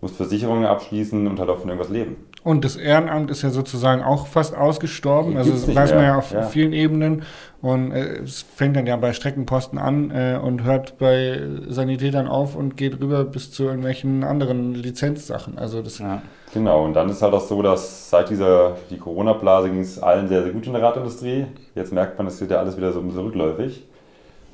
Musst 0.00 0.16
Versicherungen 0.16 0.66
abschließen 0.66 1.26
und 1.26 1.40
halt 1.40 1.48
auch 1.48 1.58
von 1.58 1.68
irgendwas 1.68 1.90
leben. 1.90 2.16
Und 2.46 2.64
das 2.64 2.76
Ehrenamt 2.76 3.28
ist 3.32 3.42
ja 3.42 3.50
sozusagen 3.50 4.04
auch 4.04 4.28
fast 4.28 4.56
ausgestorben. 4.56 5.36
Also 5.36 5.50
das 5.50 5.66
weiß 5.74 5.94
man 5.94 6.04
ja 6.04 6.16
auf 6.16 6.30
ja. 6.30 6.42
vielen 6.42 6.72
Ebenen. 6.72 7.22
Und 7.60 7.90
äh, 7.90 8.18
es 8.18 8.42
fängt 8.42 8.76
dann 8.76 8.86
ja 8.86 8.94
bei 8.96 9.12
Streckenposten 9.12 9.80
an 9.80 10.12
äh, 10.12 10.38
und 10.40 10.62
hört 10.62 10.96
bei 10.98 11.40
Sanitätern 11.66 12.28
auf 12.28 12.54
und 12.54 12.76
geht 12.76 13.00
rüber 13.00 13.24
bis 13.24 13.50
zu 13.50 13.64
irgendwelchen 13.64 14.22
anderen 14.22 14.74
Lizenzsachen. 14.74 15.58
Also 15.58 15.82
das 15.82 15.98
Ja. 15.98 16.22
Genau, 16.54 16.84
und 16.84 16.94
dann 16.94 17.08
ist 17.08 17.20
halt 17.20 17.34
auch 17.34 17.40
so, 17.40 17.62
dass 17.62 18.10
seit 18.10 18.30
dieser 18.30 18.76
die 18.90 18.98
Corona-Blase 18.98 19.70
ging 19.70 19.80
es 19.80 20.00
allen 20.00 20.28
sehr, 20.28 20.44
sehr 20.44 20.52
gut 20.52 20.68
in 20.68 20.72
der 20.72 20.82
Radindustrie. 20.82 21.46
Jetzt 21.74 21.92
merkt 21.92 22.16
man, 22.16 22.28
es 22.28 22.40
wird 22.40 22.52
ja 22.52 22.58
alles 22.58 22.76
wieder 22.76 22.92
so 22.92 23.00
ein 23.00 23.08
bisschen 23.08 23.24
rückläufig. 23.24 23.82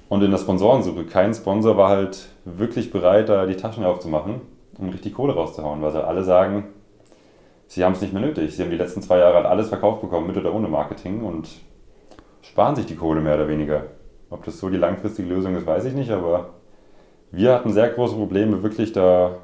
Und 0.08 0.22
in 0.22 0.30
der 0.30 0.38
Sponsorensuche, 0.38 1.04
kein 1.04 1.34
Sponsor 1.34 1.76
war 1.76 1.90
halt 1.90 2.28
wirklich 2.46 2.90
bereit, 2.90 3.28
da 3.28 3.44
die 3.44 3.56
Taschen 3.56 3.84
aufzumachen 3.84 4.40
und 4.78 4.92
richtig 4.92 5.14
Kohle 5.14 5.34
rauszuhauen, 5.34 5.82
weil 5.82 5.92
sie 5.92 6.06
alle 6.06 6.22
sagen, 6.22 6.64
sie 7.66 7.84
haben 7.84 7.92
es 7.92 8.00
nicht 8.00 8.12
mehr 8.12 8.22
nötig. 8.22 8.54
Sie 8.54 8.62
haben 8.62 8.70
die 8.70 8.76
letzten 8.76 9.02
zwei 9.02 9.18
Jahre 9.18 9.36
halt 9.36 9.46
alles 9.46 9.68
verkauft 9.68 10.02
bekommen, 10.02 10.26
mit 10.26 10.36
oder 10.36 10.54
ohne 10.54 10.68
Marketing 10.68 11.22
und 11.22 11.48
sparen 12.42 12.76
sich 12.76 12.86
die 12.86 12.96
Kohle 12.96 13.20
mehr 13.20 13.34
oder 13.34 13.48
weniger. 13.48 13.84
Ob 14.30 14.44
das 14.44 14.58
so 14.58 14.68
die 14.68 14.78
langfristige 14.78 15.28
Lösung 15.28 15.56
ist, 15.56 15.66
weiß 15.66 15.84
ich 15.84 15.94
nicht, 15.94 16.10
aber 16.10 16.50
wir 17.30 17.54
hatten 17.54 17.72
sehr 17.72 17.88
große 17.88 18.14
Probleme, 18.14 18.62
wirklich 18.62 18.92
da 18.92 19.36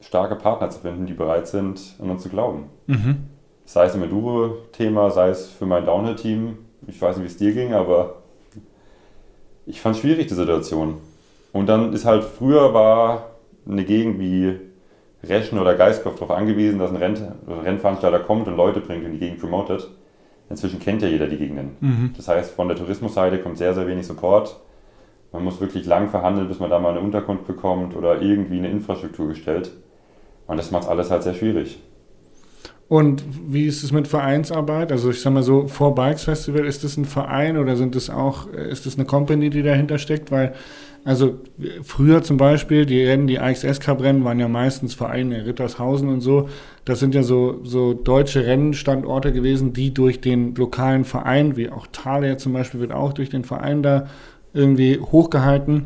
starke 0.00 0.36
Partner 0.36 0.70
zu 0.70 0.80
finden, 0.80 1.06
die 1.06 1.14
bereit 1.14 1.48
sind, 1.48 1.96
an 2.00 2.10
uns 2.10 2.22
zu 2.22 2.28
glauben. 2.28 2.64
mhm. 2.86 3.26
Sei 3.64 3.86
es 3.86 3.96
im 3.96 4.02
Enduro-Thema, 4.04 5.10
sei 5.10 5.30
es 5.30 5.48
für 5.48 5.66
mein 5.66 5.84
Downhill-Team. 5.84 6.56
Ich 6.86 7.02
weiß 7.02 7.16
nicht, 7.16 7.24
wie 7.24 7.30
es 7.32 7.36
dir 7.36 7.52
ging, 7.52 7.74
aber 7.74 8.22
ich 9.66 9.80
fand 9.80 9.96
es 9.96 10.02
schwierig, 10.02 10.28
die 10.28 10.34
Situation. 10.34 10.98
Und 11.52 11.66
dann 11.66 11.92
ist 11.92 12.04
halt, 12.04 12.22
früher 12.22 12.72
war 12.74 13.25
eine 13.68 13.84
Gegend 13.84 14.18
wie 14.18 14.58
Reschen 15.24 15.58
oder 15.58 15.74
Geistkopf 15.74 16.18
darauf 16.18 16.36
angewiesen, 16.36 16.78
dass 16.78 16.90
ein 16.90 16.96
Renn 16.96 17.16
Rennveranstalter 17.48 18.20
kommt 18.20 18.46
und 18.48 18.56
Leute 18.56 18.80
bringt 18.80 19.04
und 19.04 19.12
die 19.12 19.18
Gegend 19.18 19.40
promotet. 19.40 19.88
Inzwischen 20.48 20.78
kennt 20.78 21.02
ja 21.02 21.08
jeder 21.08 21.26
die 21.26 21.36
Gegenden. 21.36 21.76
Mhm. 21.80 22.14
Das 22.16 22.28
heißt, 22.28 22.52
von 22.54 22.68
der 22.68 22.76
Tourismusseite 22.76 23.38
kommt 23.38 23.58
sehr, 23.58 23.74
sehr 23.74 23.86
wenig 23.86 24.06
Support. 24.06 24.60
Man 25.32 25.42
muss 25.42 25.60
wirklich 25.60 25.84
lang 25.86 26.08
verhandeln, 26.08 26.46
bis 26.46 26.60
man 26.60 26.70
da 26.70 26.78
mal 26.78 26.90
eine 26.90 27.00
Unterkunft 27.00 27.46
bekommt 27.46 27.96
oder 27.96 28.22
irgendwie 28.22 28.58
eine 28.58 28.70
Infrastruktur 28.70 29.28
gestellt. 29.28 29.72
Und 30.46 30.56
das 30.56 30.70
macht 30.70 30.88
alles 30.88 31.10
halt 31.10 31.24
sehr 31.24 31.34
schwierig. 31.34 31.80
Und 32.88 33.24
wie 33.48 33.66
ist 33.66 33.82
es 33.82 33.90
mit 33.90 34.06
Vereinsarbeit? 34.06 34.92
Also 34.92 35.10
ich 35.10 35.20
sag 35.20 35.32
mal 35.32 35.42
so, 35.42 35.66
vor 35.66 35.96
Bikes 35.96 36.22
Festival, 36.22 36.64
ist 36.64 36.84
das 36.84 36.96
ein 36.96 37.04
Verein 37.04 37.58
oder 37.58 37.74
sind 37.74 37.96
das 37.96 38.10
auch, 38.10 38.46
ist 38.46 38.86
das 38.86 38.94
eine 38.96 39.04
Company, 39.04 39.50
die 39.50 39.64
dahinter 39.64 39.98
steckt? 39.98 40.30
Weil, 40.30 40.54
also 41.06 41.38
früher 41.84 42.24
zum 42.24 42.36
Beispiel, 42.36 42.84
die 42.84 43.04
Rennen, 43.04 43.28
die 43.28 43.38
AXS 43.38 43.78
Cup 43.78 44.02
Rennen 44.02 44.24
waren 44.24 44.40
ja 44.40 44.48
meistens 44.48 44.92
Vereine, 44.92 45.46
Rittershausen 45.46 46.08
und 46.08 46.20
so. 46.20 46.48
Das 46.84 46.98
sind 46.98 47.14
ja 47.14 47.22
so, 47.22 47.60
so 47.62 47.94
deutsche 47.94 48.44
Rennstandorte 48.44 49.32
gewesen, 49.32 49.72
die 49.72 49.94
durch 49.94 50.20
den 50.20 50.56
lokalen 50.56 51.04
Verein, 51.04 51.56
wie 51.56 51.70
auch 51.70 51.86
Thalia 51.92 52.38
zum 52.38 52.54
Beispiel, 52.54 52.80
wird 52.80 52.90
auch 52.90 53.12
durch 53.12 53.30
den 53.30 53.44
Verein 53.44 53.84
da 53.84 54.08
irgendwie 54.52 54.98
hochgehalten. 54.98 55.84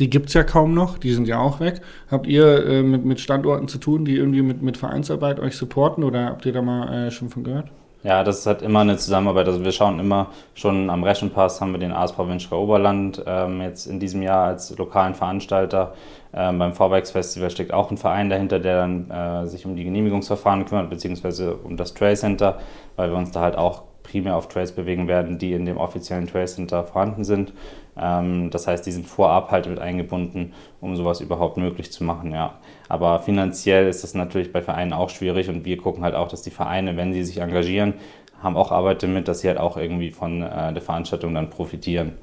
Die 0.00 0.10
gibt's 0.10 0.34
ja 0.34 0.42
kaum 0.42 0.74
noch, 0.74 0.98
die 0.98 1.12
sind 1.12 1.28
ja 1.28 1.38
auch 1.38 1.60
weg. 1.60 1.80
Habt 2.10 2.26
ihr 2.26 2.66
äh, 2.66 2.82
mit, 2.82 3.04
mit 3.04 3.20
Standorten 3.20 3.68
zu 3.68 3.78
tun, 3.78 4.04
die 4.04 4.16
irgendwie 4.16 4.42
mit, 4.42 4.60
mit 4.60 4.76
Vereinsarbeit 4.76 5.38
euch 5.38 5.56
supporten 5.56 6.02
oder 6.02 6.26
habt 6.26 6.46
ihr 6.46 6.52
da 6.52 6.62
mal 6.62 7.06
äh, 7.06 7.10
schon 7.12 7.28
von 7.28 7.44
gehört? 7.44 7.70
Ja, 8.04 8.24
das 8.24 8.40
ist 8.40 8.46
halt 8.46 8.62
immer 8.62 8.80
eine 8.80 8.96
Zusammenarbeit. 8.96 9.46
Also 9.46 9.64
wir 9.64 9.70
schauen 9.70 10.00
immer 10.00 10.30
schon 10.54 10.90
am 10.90 11.04
Reschenpass 11.04 11.60
haben 11.60 11.70
wir 11.70 11.78
den 11.78 11.92
ASP 11.92 12.18
Winschka 12.18 12.56
Oberland 12.56 13.22
ähm, 13.26 13.60
jetzt 13.60 13.86
in 13.86 14.00
diesem 14.00 14.22
Jahr 14.22 14.46
als 14.48 14.76
lokalen 14.76 15.14
Veranstalter. 15.14 15.94
Ähm, 16.34 16.58
beim 16.58 16.72
Vorwerks 16.72 17.12
Festival 17.12 17.50
steckt 17.50 17.72
auch 17.72 17.92
ein 17.92 17.98
Verein 17.98 18.28
dahinter, 18.28 18.58
der 18.58 18.78
dann 18.78 19.10
äh, 19.10 19.46
sich 19.46 19.64
um 19.66 19.76
die 19.76 19.84
Genehmigungsverfahren 19.84 20.64
kümmert, 20.64 20.90
beziehungsweise 20.90 21.54
um 21.54 21.76
das 21.76 21.94
Trail 21.94 22.16
Center, 22.16 22.58
weil 22.96 23.10
wir 23.10 23.18
uns 23.18 23.30
da 23.30 23.40
halt 23.40 23.56
auch 23.56 23.82
primär 24.02 24.36
auf 24.36 24.48
Trails 24.48 24.72
bewegen 24.72 25.06
werden, 25.06 25.38
die 25.38 25.52
in 25.52 25.64
dem 25.64 25.76
offiziellen 25.76 26.26
Trail 26.26 26.48
Center 26.48 26.82
vorhanden 26.82 27.22
sind. 27.22 27.52
Ähm, 27.96 28.50
das 28.50 28.66
heißt, 28.66 28.86
die 28.86 28.92
sind 28.92 29.06
vorab 29.06 29.50
halt 29.50 29.68
mit 29.68 29.78
eingebunden, 29.78 30.52
um 30.80 30.96
sowas 30.96 31.20
überhaupt 31.20 31.56
möglich 31.56 31.92
zu 31.92 32.04
machen, 32.04 32.32
ja. 32.32 32.54
Aber 32.88 33.18
finanziell 33.20 33.88
ist 33.88 34.02
das 34.02 34.14
natürlich 34.14 34.52
bei 34.52 34.62
Vereinen 34.62 34.92
auch 34.92 35.10
schwierig 35.10 35.48
und 35.48 35.64
wir 35.64 35.76
gucken 35.76 36.02
halt 36.04 36.14
auch, 36.14 36.28
dass 36.28 36.42
die 36.42 36.50
Vereine, 36.50 36.96
wenn 36.96 37.12
sie 37.12 37.24
sich 37.24 37.38
engagieren, 37.38 37.94
haben 38.42 38.56
auch 38.56 38.72
Arbeit 38.72 39.02
damit, 39.02 39.28
dass 39.28 39.40
sie 39.40 39.48
halt 39.48 39.58
auch 39.58 39.76
irgendwie 39.76 40.10
von 40.10 40.42
äh, 40.42 40.72
der 40.72 40.82
Veranstaltung 40.82 41.34
dann 41.34 41.50
profitieren. 41.50 42.14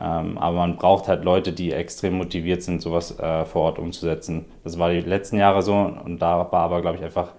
Ähm, 0.00 0.38
aber 0.38 0.56
man 0.56 0.76
braucht 0.76 1.08
halt 1.08 1.24
Leute, 1.24 1.52
die 1.52 1.72
extrem 1.72 2.14
motiviert 2.14 2.62
sind, 2.62 2.82
sowas 2.82 3.18
äh, 3.18 3.44
vor 3.44 3.62
Ort 3.62 3.78
umzusetzen. 3.78 4.46
Das 4.64 4.78
war 4.78 4.90
die 4.90 5.00
letzten 5.00 5.36
Jahre 5.36 5.62
so 5.62 5.74
und 5.74 6.20
da 6.20 6.50
war 6.50 6.60
aber, 6.60 6.80
glaube 6.80 6.98
ich, 6.98 7.04
einfach 7.04 7.32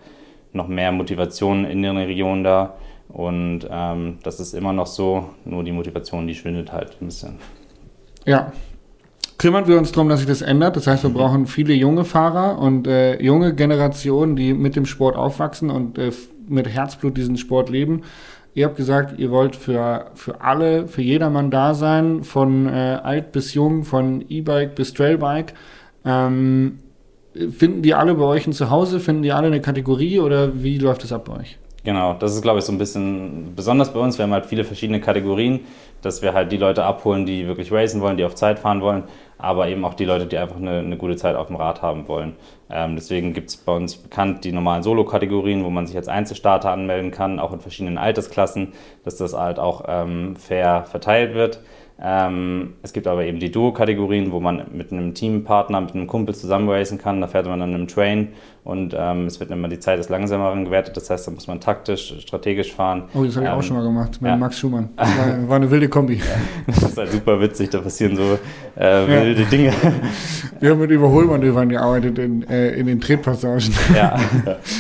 noch 0.51 0.67
mehr 0.67 0.91
Motivation 0.91 1.65
in 1.65 1.81
den 1.81 1.97
Regionen 1.97 2.43
da. 2.43 2.75
Und 3.09 3.67
ähm, 3.69 4.19
das 4.23 4.39
ist 4.39 4.53
immer 4.53 4.73
noch 4.73 4.87
so, 4.87 5.29
nur 5.45 5.63
die 5.63 5.71
Motivation, 5.71 6.25
die 6.27 6.35
schwindet 6.35 6.71
halt 6.71 6.97
ein 7.01 7.05
bisschen. 7.05 7.39
Ja. 8.25 8.51
Kümmern 9.37 9.67
wir 9.67 9.77
uns 9.77 9.91
darum, 9.91 10.09
dass 10.09 10.19
sich 10.19 10.27
das 10.27 10.41
ändert. 10.41 10.75
Das 10.75 10.87
heißt, 10.87 11.03
wir 11.03 11.09
brauchen 11.09 11.47
viele 11.47 11.73
junge 11.73 12.05
Fahrer 12.05 12.59
und 12.59 12.87
äh, 12.87 13.21
junge 13.21 13.53
Generationen, 13.53 14.35
die 14.35 14.53
mit 14.53 14.75
dem 14.75 14.85
Sport 14.85 15.15
aufwachsen 15.15 15.69
und 15.69 15.97
äh, 15.97 16.11
mit 16.47 16.67
Herzblut 16.67 17.17
diesen 17.17 17.37
Sport 17.37 17.69
leben. 17.69 18.03
Ihr 18.53 18.65
habt 18.65 18.77
gesagt, 18.77 19.19
ihr 19.19 19.31
wollt 19.31 19.55
für, 19.55 20.11
für 20.13 20.41
alle, 20.41 20.87
für 20.87 21.01
jedermann 21.01 21.49
da 21.49 21.73
sein, 21.73 22.23
von 22.23 22.67
äh, 22.67 22.99
alt 23.03 23.31
bis 23.31 23.53
jung, 23.53 23.83
von 23.83 24.23
E-Bike 24.29 24.75
bis 24.75 24.93
Trailbike. 24.93 25.55
Ähm, 26.05 26.77
finden 27.33 27.81
die 27.81 27.95
alle 27.95 28.13
bei 28.13 28.25
euch 28.25 28.45
ein 28.45 28.53
Zuhause? 28.53 28.99
Finden 28.99 29.23
die 29.23 29.31
alle 29.31 29.47
eine 29.47 29.61
Kategorie 29.61 30.19
oder 30.19 30.63
wie 30.63 30.77
läuft 30.77 31.03
das 31.03 31.11
ab 31.11 31.25
bei 31.25 31.39
euch? 31.39 31.57
Genau, 31.83 32.13
das 32.13 32.33
ist, 32.33 32.41
glaube 32.41 32.59
ich, 32.59 32.65
so 32.65 32.71
ein 32.71 32.77
bisschen 32.77 33.55
besonders 33.55 33.91
bei 33.91 33.99
uns. 33.99 34.17
Wir 34.17 34.23
haben 34.23 34.31
halt 34.31 34.45
viele 34.45 34.63
verschiedene 34.63 35.01
Kategorien, 35.01 35.61
dass 36.01 36.21
wir 36.21 36.33
halt 36.33 36.51
die 36.51 36.57
Leute 36.57 36.85
abholen, 36.85 37.25
die 37.25 37.45
wirklich 37.45 37.73
racen 37.73 37.99
wollen, 37.99 38.15
die 38.15 38.23
auf 38.23 38.35
Zeit 38.35 38.59
fahren 38.59 38.79
wollen, 38.79 39.03
aber 39.37 39.67
eben 39.67 39.83
auch 39.83 39.93
die 39.93 40.05
Leute, 40.05 40.25
die 40.25 40.37
einfach 40.37 40.55
eine, 40.55 40.79
eine 40.79 40.95
gute 40.95 41.17
Zeit 41.17 41.35
auf 41.35 41.47
dem 41.47 41.57
Rad 41.57 41.81
haben 41.81 42.07
wollen. 42.07 42.35
Ähm, 42.69 42.95
deswegen 42.95 43.33
gibt 43.33 43.49
es 43.49 43.57
bei 43.57 43.75
uns 43.75 43.95
bekannt 43.95 44.43
die 44.45 44.51
normalen 44.51 44.83
Solo-Kategorien, 44.83 45.63
wo 45.63 45.69
man 45.69 45.85
sich 45.85 45.95
als 45.95 46.07
Einzelstarter 46.07 46.71
anmelden 46.71 47.11
kann, 47.11 47.39
auch 47.39 47.53
in 47.53 47.59
verschiedenen 47.59 47.97
Altersklassen, 47.97 48.69
dass 49.03 49.17
das 49.17 49.33
halt 49.33 49.59
auch 49.59 49.83
ähm, 49.87 50.35
fair 50.35 50.85
verteilt 50.89 51.33
wird. 51.35 51.59
Ähm, 52.01 52.73
es 52.81 52.91
gibt 52.91 53.05
aber 53.07 53.23
eben 53.23 53.39
die 53.39 53.51
Duo-Kategorien, 53.51 54.31
wo 54.31 54.39
man 54.39 54.63
mit 54.73 54.91
einem 54.91 55.13
Teampartner, 55.13 55.79
mit 55.79 55.93
einem 55.93 56.07
Kumpel 56.07 56.33
zusammen 56.33 56.67
racen 56.67 56.97
kann. 56.97 57.21
Da 57.21 57.27
fährt 57.27 57.45
man 57.45 57.59
dann 57.59 57.73
im 57.75 57.87
Train 57.87 58.29
und 58.63 58.95
ähm, 58.97 59.27
es 59.27 59.39
wird 59.39 59.51
immer 59.51 59.67
die 59.67 59.79
Zeit 59.79 59.99
des 59.99 60.09
Langsameren 60.09 60.65
gewertet. 60.65 60.97
Das 60.97 61.09
heißt, 61.09 61.27
da 61.27 61.31
muss 61.31 61.47
man 61.47 61.59
taktisch, 61.61 62.15
strategisch 62.19 62.73
fahren. 62.73 63.03
Oh, 63.13 63.23
das 63.23 63.35
habe 63.35 63.45
ich 63.45 63.51
Ähm, 63.51 63.57
auch 63.57 63.63
schon 63.63 63.77
mal 63.77 63.83
gemacht 63.83 64.21
mit 64.21 64.31
ja. 64.31 64.35
Max 64.37 64.57
Schumann. 64.59 64.89
Das 64.97 65.17
war, 65.17 65.49
war 65.49 65.55
eine 65.57 65.69
wilde 65.69 65.87
Kombi. 65.87 66.19
Das 66.65 66.81
ist 66.81 66.97
halt 66.97 67.11
super 67.11 67.39
witzig, 67.39 67.69
da 67.69 67.79
passieren 67.79 68.15
so 68.15 68.39
äh, 68.75 69.07
wilde 69.07 69.45
Dinge. 69.45 69.71
Wir 70.59 70.71
haben 70.71 70.79
mit 70.79 70.91
Überholmanövern 70.91 71.69
gearbeitet 71.69 72.17
in, 72.19 72.41
äh, 72.53 72.79
in 72.79 72.85
den 72.85 73.01
Tretpassagen. 73.01 73.73
Ja. 73.95 74.19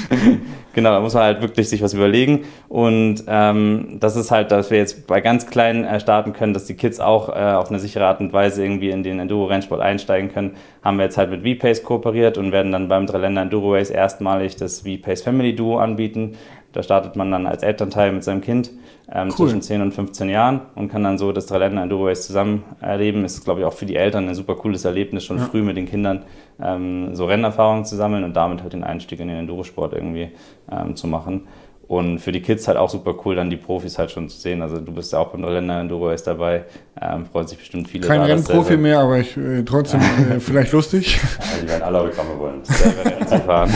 genau, 0.73 0.91
da 0.91 0.99
muss 1.01 1.13
man 1.13 1.23
halt 1.23 1.41
wirklich 1.41 1.69
sich 1.69 1.81
was 1.81 1.93
überlegen. 1.93 2.41
Und 2.69 3.23
ähm, 3.27 3.97
das 3.99 4.15
ist 4.15 4.31
halt, 4.31 4.51
dass 4.51 4.71
wir 4.71 4.77
jetzt 4.77 5.07
bei 5.07 5.21
ganz 5.21 5.47
kleinen 5.47 5.83
äh, 5.83 5.99
starten 5.99 6.33
können, 6.33 6.53
dass 6.53 6.65
die 6.65 6.75
Kids 6.75 6.99
auch 6.99 7.29
äh, 7.29 7.33
auf 7.33 7.69
eine 7.69 7.79
sichere 7.79 8.05
Art 8.05 8.19
und 8.19 8.33
Weise 8.33 8.63
irgendwie 8.63 8.89
in 8.89 9.03
den 9.03 9.19
Enduro-Rennsport 9.19 9.81
einsteigen 9.81 10.31
können. 10.31 10.55
Haben 10.83 10.97
wir 10.97 11.05
jetzt 11.05 11.17
halt 11.17 11.31
mit 11.31 11.41
V-Pace 11.41 11.83
kooperiert 11.83 12.37
und 12.37 12.51
werden 12.51 12.71
dann 12.71 12.87
beim 12.87 13.05
Dreiländer 13.05 13.41
Enduro 13.41 13.73
Race 13.73 13.89
erstmalig 13.89 14.55
das 14.55 14.81
V-Pace 14.81 15.23
Family 15.23 15.55
Duo 15.55 15.77
anbieten. 15.77 16.37
Da 16.73 16.83
startet 16.83 17.15
man 17.15 17.31
dann 17.31 17.45
als 17.45 17.63
Elternteil 17.63 18.11
mit 18.11 18.23
seinem 18.23 18.41
Kind 18.41 18.71
ähm, 19.11 19.27
Cool. 19.29 19.35
zwischen 19.47 19.61
10 19.61 19.81
und 19.81 19.91
15 19.93 20.29
Jahren 20.29 20.61
und 20.75 20.89
kann 20.89 21.03
dann 21.03 21.17
so 21.17 21.31
das 21.31 21.45
Dreiländer 21.45 21.83
Enduro 21.83 22.07
Race 22.07 22.25
zusammen 22.25 22.63
erleben. 22.81 23.25
Ist, 23.25 23.43
glaube 23.43 23.59
ich, 23.61 23.65
auch 23.65 23.73
für 23.73 23.85
die 23.85 23.95
Eltern 23.95 24.27
ein 24.29 24.35
super 24.35 24.55
cooles 24.55 24.85
Erlebnis, 24.85 25.23
schon 25.25 25.37
Ja. 25.37 25.45
früh 25.45 25.61
mit 25.61 25.77
den 25.77 25.85
Kindern 25.87 26.23
ähm, 26.61 27.15
so 27.15 27.25
Rennerfahrungen 27.25 27.85
zu 27.85 27.95
sammeln 27.95 28.23
und 28.23 28.33
damit 28.35 28.61
halt 28.61 28.73
den 28.73 28.83
Einstieg 28.83 29.19
in 29.19 29.27
den 29.27 29.37
Endurosport 29.37 29.93
irgendwie 29.93 30.29
ähm, 30.71 30.95
zu 30.95 31.07
machen. 31.07 31.47
Und 31.85 32.19
für 32.19 32.31
die 32.31 32.41
Kids 32.41 32.67
halt 32.69 32.77
auch 32.77 32.89
super 32.89 33.13
cool, 33.25 33.35
dann 33.35 33.49
die 33.49 33.57
Profis 33.57 33.99
halt 33.99 34.09
schon 34.09 34.29
zu 34.29 34.39
sehen. 34.39 34.61
Also 34.61 34.79
du 34.79 34.93
bist 34.93 35.11
ja 35.11 35.19
auch 35.19 35.27
beim 35.27 35.41
Dreiländer 35.41 35.81
Enduro 35.81 36.07
Race 36.07 36.23
dabei. 36.23 36.63
Ähm, 36.99 37.25
freuen 37.25 37.45
sich 37.45 37.57
bestimmt 37.57 37.89
viele. 37.89 38.07
Kein 38.07 38.21
da, 38.21 38.25
Rennprofi 38.27 38.77
mehr, 38.77 38.99
aber 38.99 39.19
ich, 39.19 39.35
äh, 39.35 39.63
trotzdem 39.63 39.99
äh, 39.99 40.39
vielleicht 40.39 40.71
lustig. 40.71 41.19
Also 41.39 41.61
die 41.61 41.67
werden 41.67 41.83
alle 41.83 41.99
Autogramme 41.99 42.39
wollen. 42.39 42.63
selber 42.63 43.25
zu 43.27 43.37
fahren. 43.39 43.69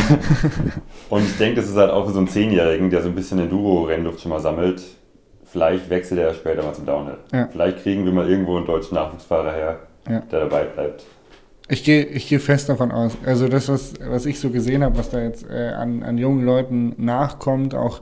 Und 1.09 1.23
ich 1.23 1.37
denke, 1.37 1.57
das 1.61 1.69
ist 1.69 1.75
halt 1.75 1.91
auch 1.91 2.05
für 2.05 2.13
so 2.13 2.19
einen 2.19 2.29
Zehnjährigen, 2.29 2.89
der 2.89 3.01
so 3.01 3.09
ein 3.09 3.15
bisschen 3.15 3.39
Enduro-Rennluft 3.39 4.21
schon 4.21 4.29
mal 4.31 4.39
sammelt. 4.39 4.81
Vielleicht 5.57 5.89
wechselt 5.89 6.19
er 6.19 6.33
später 6.35 6.61
mal 6.61 6.73
zum 6.73 6.85
Downhill. 6.85 7.17
Ja. 7.33 7.47
Vielleicht 7.51 7.79
kriegen 7.81 8.05
wir 8.05 8.11
mal 8.11 8.29
irgendwo 8.29 8.57
einen 8.57 8.67
deutschen 8.67 8.93
Nachwuchsfahrer 8.93 9.51
her, 9.53 9.79
Ja. 10.07 10.19
der 10.19 10.41
dabei 10.41 10.65
bleibt. 10.65 11.03
Ich 11.67 11.83
gehe 11.83 12.05
ich 12.05 12.29
geh 12.29 12.37
fest 12.37 12.69
davon 12.69 12.91
aus. 12.91 13.17
Also 13.25 13.47
das, 13.47 13.67
was, 13.67 13.95
was 14.07 14.27
ich 14.27 14.39
so 14.39 14.51
gesehen 14.51 14.83
habe, 14.83 14.97
was 14.99 15.09
da 15.09 15.19
jetzt 15.19 15.49
äh, 15.49 15.69
an, 15.69 16.03
an 16.03 16.19
jungen 16.19 16.45
Leuten 16.45 16.93
nachkommt, 16.97 17.73
auch 17.73 18.01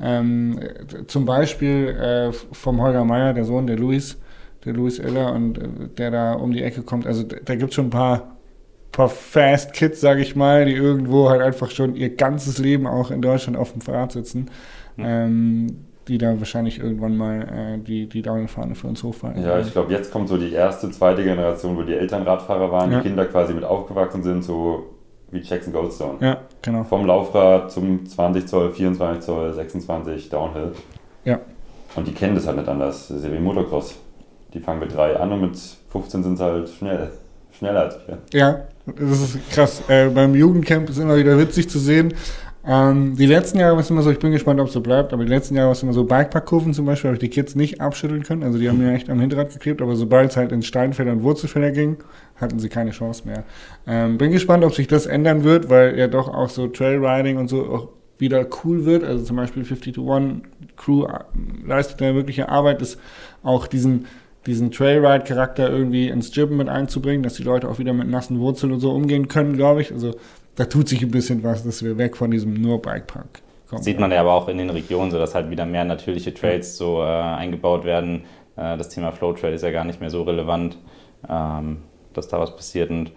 ähm, 0.00 0.58
äh, 0.60 1.06
zum 1.06 1.24
Beispiel 1.24 1.88
äh, 1.88 2.32
vom 2.32 2.82
Holger 2.82 3.04
Meier, 3.04 3.32
der 3.32 3.44
Sohn 3.44 3.68
der 3.68 3.76
Luis, 3.78 4.18
der 4.64 4.72
Luis 4.72 4.98
Iller 4.98 5.32
und 5.32 5.56
äh, 5.58 5.68
der 5.96 6.10
da 6.10 6.32
um 6.32 6.50
die 6.52 6.62
Ecke 6.64 6.82
kommt. 6.82 7.06
Also 7.06 7.22
da, 7.22 7.54
gibt 7.54 7.70
es 7.70 7.74
schon 7.76 7.86
ein 7.86 7.90
paar, 7.90 8.36
paar 8.90 9.08
Fast 9.08 9.72
Kids, 9.72 10.00
sage 10.00 10.20
ich 10.20 10.34
mal, 10.34 10.64
die 10.64 10.74
irgendwo 10.74 11.30
halt 11.30 11.42
einfach 11.42 11.70
schon 11.70 11.94
ihr 11.94 12.10
ganzes 12.16 12.58
Leben 12.58 12.88
auch 12.88 13.12
in 13.12 13.22
Deutschland 13.22 13.56
auf 13.56 13.70
dem 13.70 13.82
Fahrrad 13.82 14.10
sitzen. 14.10 14.50
Ähm, 14.98 15.84
die 16.08 16.18
da 16.18 16.38
wahrscheinlich 16.38 16.78
irgendwann 16.80 17.16
mal 17.16 17.42
äh, 17.42 17.78
die, 17.78 18.08
die 18.08 18.22
Downhill-Fahne 18.22 18.74
für 18.74 18.86
uns 18.86 19.02
hochfahren. 19.02 19.42
Ja, 19.42 19.58
ich 19.60 19.72
glaube, 19.72 19.92
jetzt 19.92 20.10
kommt 20.10 20.28
so 20.28 20.36
die 20.38 20.52
erste, 20.52 20.90
zweite 20.90 21.22
Generation, 21.22 21.76
wo 21.76 21.82
die 21.82 21.94
Eltern 21.94 22.22
Radfahrer 22.22 22.70
waren, 22.72 22.90
Ja. 22.90 23.00
die 23.00 23.08
Kinder 23.08 23.26
quasi 23.26 23.52
mit 23.54 23.64
aufgewachsen 23.64 24.22
sind, 24.22 24.42
so 24.42 24.86
wie 25.30 25.40
Jackson 25.40 25.72
Goldstone. 25.72 26.14
ja, 26.20 26.38
genau. 26.62 26.84
Vom 26.84 27.04
Laufrad 27.06 27.70
zum 27.70 28.06
20 28.06 28.46
Zoll, 28.46 28.70
24 28.72 29.22
Zoll, 29.22 29.52
26 29.52 30.30
Downhill. 30.30 30.72
Ja. 31.24 31.38
Und 31.96 32.06
die 32.08 32.12
kennen 32.12 32.34
das 32.34 32.46
halt 32.46 32.56
nicht 32.56 32.68
anders. 32.68 33.08
Das 33.08 33.18
ist 33.18 33.24
ja 33.24 33.32
wie 33.32 33.38
Motocross. 33.38 33.94
Die 34.54 34.60
fangen 34.60 34.80
mit 34.80 34.94
drei 34.94 35.14
an 35.16 35.30
und 35.32 35.42
mit 35.42 35.58
15 35.90 36.22
sind 36.22 36.36
sie 36.38 36.44
halt 36.44 36.68
schnell. 36.70 37.10
Schneller 37.52 37.80
als 37.80 37.98
wir. 38.06 38.18
Ja, 38.32 38.60
das 38.86 39.20
ist 39.20 39.50
krass. 39.50 39.82
Äh, 39.88 40.08
beim 40.10 40.34
Jugendcamp 40.34 40.88
ist 40.88 40.98
immer 40.98 41.16
wieder 41.16 41.36
witzig 41.38 41.68
zu 41.68 41.78
sehen. 41.78 42.14
Ähm, 42.68 43.16
die 43.16 43.24
letzten 43.24 43.58
Jahre 43.58 43.76
war 43.76 43.80
es 43.80 43.88
immer 43.88 44.02
so, 44.02 44.10
ich 44.10 44.18
bin 44.18 44.30
gespannt, 44.30 44.60
ob 44.60 44.66
es 44.66 44.74
so 44.74 44.82
bleibt, 44.82 45.14
aber 45.14 45.24
die 45.24 45.30
letzten 45.30 45.56
Jahre 45.56 45.68
war 45.68 45.72
es 45.72 45.82
immer 45.82 45.94
so, 45.94 46.04
Bikeparkkurven 46.04 46.74
zum 46.74 46.84
Beispiel, 46.84 47.08
habe 47.08 47.14
ich 47.14 47.20
die 47.20 47.30
Kids 47.30 47.54
nicht 47.54 47.80
abschütteln 47.80 48.24
können. 48.24 48.42
Also 48.42 48.58
die 48.58 48.68
haben 48.68 48.76
mir 48.76 48.92
echt 48.92 49.08
am 49.08 49.18
Hinterrad 49.20 49.50
geklebt, 49.50 49.80
aber 49.80 49.96
sobald 49.96 50.30
es 50.30 50.36
halt 50.36 50.52
in 50.52 50.60
Steinfelder 50.60 51.12
und 51.12 51.22
Wurzelfelder 51.22 51.70
ging, 51.70 51.96
hatten 52.36 52.58
sie 52.58 52.68
keine 52.68 52.90
Chance 52.90 53.22
mehr. 53.26 53.44
Ähm, 53.86 54.18
bin 54.18 54.32
gespannt, 54.32 54.64
ob 54.64 54.74
sich 54.74 54.86
das 54.86 55.06
ändern 55.06 55.44
wird, 55.44 55.70
weil 55.70 55.98
ja 55.98 56.08
doch 56.08 56.28
auch 56.28 56.50
so 56.50 56.66
Trailriding 56.66 57.38
und 57.38 57.48
so 57.48 57.64
auch 57.64 57.88
wieder 58.18 58.46
cool 58.62 58.84
wird. 58.84 59.02
Also 59.02 59.24
zum 59.24 59.36
Beispiel 59.36 59.64
50 59.64 59.94
to 59.94 60.12
1 60.12 60.42
Crew 60.76 61.06
äh, 61.06 61.20
leistet 61.66 62.02
eine 62.02 62.14
wirkliche 62.16 62.50
Arbeit, 62.50 62.82
ist 62.82 62.98
auch 63.42 63.66
diesen 63.66 64.04
diesen 64.46 64.70
Trailride-Charakter 64.70 65.68
irgendwie 65.68 66.08
ins 66.08 66.34
Jibben 66.34 66.56
mit 66.56 66.68
einzubringen, 66.70 67.22
dass 67.22 67.34
die 67.34 67.42
Leute 67.42 67.68
auch 67.68 67.78
wieder 67.78 67.92
mit 67.92 68.08
nassen 68.08 68.38
Wurzeln 68.40 68.72
und 68.72 68.80
so 68.80 68.92
umgehen 68.92 69.28
können, 69.28 69.56
glaube 69.56 69.82
ich. 69.82 69.92
Also 69.92 70.14
da 70.58 70.64
tut 70.64 70.88
sich 70.88 71.00
ein 71.02 71.10
bisschen 71.12 71.44
was, 71.44 71.62
dass 71.62 71.84
wir 71.84 71.96
weg 71.98 72.16
von 72.16 72.32
diesem 72.32 72.52
nur 72.52 72.82
Bikepark 72.82 73.42
kommen. 73.68 73.82
Sieht 73.82 74.00
man 74.00 74.10
ja 74.10 74.20
aber 74.20 74.32
auch 74.32 74.48
in 74.48 74.58
den 74.58 74.70
Regionen, 74.70 75.12
so 75.12 75.18
dass 75.18 75.36
halt 75.36 75.50
wieder 75.50 75.64
mehr 75.64 75.84
natürliche 75.84 76.34
Trails 76.34 76.76
so 76.76 77.00
äh, 77.00 77.06
eingebaut 77.06 77.84
werden. 77.84 78.24
Äh, 78.56 78.76
das 78.76 78.88
Thema 78.88 79.12
Flow 79.12 79.32
Trail 79.34 79.54
ist 79.54 79.62
ja 79.62 79.70
gar 79.70 79.84
nicht 79.84 80.00
mehr 80.00 80.10
so 80.10 80.24
relevant, 80.24 80.76
ähm, 81.28 81.78
dass 82.12 82.26
da 82.26 82.40
was 82.40 82.56
passiert. 82.56 82.90
Und 82.90 83.12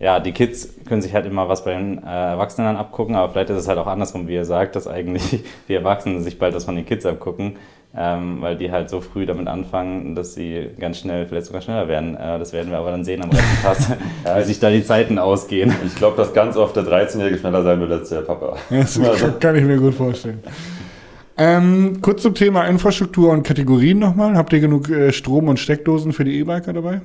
ja, 0.00 0.20
die 0.20 0.32
Kids 0.32 0.74
können 0.86 1.02
sich 1.02 1.12
halt 1.12 1.26
immer 1.26 1.50
was 1.50 1.64
bei 1.64 1.74
den 1.74 2.02
äh, 2.02 2.30
Erwachsenen 2.30 2.76
abgucken, 2.76 3.14
aber 3.14 3.30
vielleicht 3.30 3.50
ist 3.50 3.58
es 3.58 3.68
halt 3.68 3.78
auch 3.78 3.86
andersrum, 3.86 4.26
wie 4.26 4.34
ihr 4.34 4.46
sagt, 4.46 4.74
dass 4.74 4.86
eigentlich 4.86 5.44
die 5.68 5.74
Erwachsenen 5.74 6.22
sich 6.22 6.38
bald 6.38 6.54
das 6.54 6.64
von 6.64 6.76
den 6.76 6.86
Kids 6.86 7.04
abgucken, 7.04 7.58
ähm, 7.96 8.38
weil 8.40 8.56
die 8.56 8.70
halt 8.70 8.90
so 8.90 9.00
früh 9.00 9.24
damit 9.24 9.48
anfangen, 9.48 10.14
dass 10.14 10.34
sie 10.34 10.68
ganz 10.78 10.98
schnell, 10.98 11.26
vielleicht 11.26 11.46
sogar 11.46 11.62
schneller 11.62 11.88
werden. 11.88 12.14
Äh, 12.16 12.38
das 12.38 12.52
werden 12.52 12.70
wir 12.70 12.78
aber 12.78 12.90
dann 12.90 13.04
sehen 13.04 13.22
am 13.22 13.30
Rennpass, 13.30 13.90
wie 14.36 14.42
sich 14.42 14.60
da 14.60 14.70
die 14.70 14.84
Zeiten 14.84 15.18
ausgehen. 15.18 15.72
Ich 15.86 15.94
glaube, 15.94 16.16
dass 16.16 16.34
ganz 16.34 16.56
oft 16.56 16.76
der 16.76 16.84
13-Jährige 16.84 17.38
schneller 17.38 17.62
sein 17.62 17.80
wird 17.80 17.92
als 17.92 18.08
der 18.10 18.20
Papa. 18.20 18.56
Das 18.70 19.00
Also, 19.00 19.32
kann 19.40 19.56
ich 19.56 19.64
mir 19.64 19.78
gut 19.78 19.94
vorstellen. 19.94 20.40
Ähm, 21.38 21.98
kurz 22.00 22.22
zum 22.22 22.34
Thema 22.34 22.66
Infrastruktur 22.66 23.30
und 23.30 23.42
Kategorien 23.42 23.98
nochmal. 23.98 24.36
Habt 24.36 24.52
ihr 24.52 24.60
genug 24.60 24.88
äh, 24.88 25.12
Strom- 25.12 25.48
und 25.48 25.58
Steckdosen 25.58 26.12
für 26.12 26.24
die 26.24 26.38
E-Biker 26.40 26.72
dabei? 26.72 27.00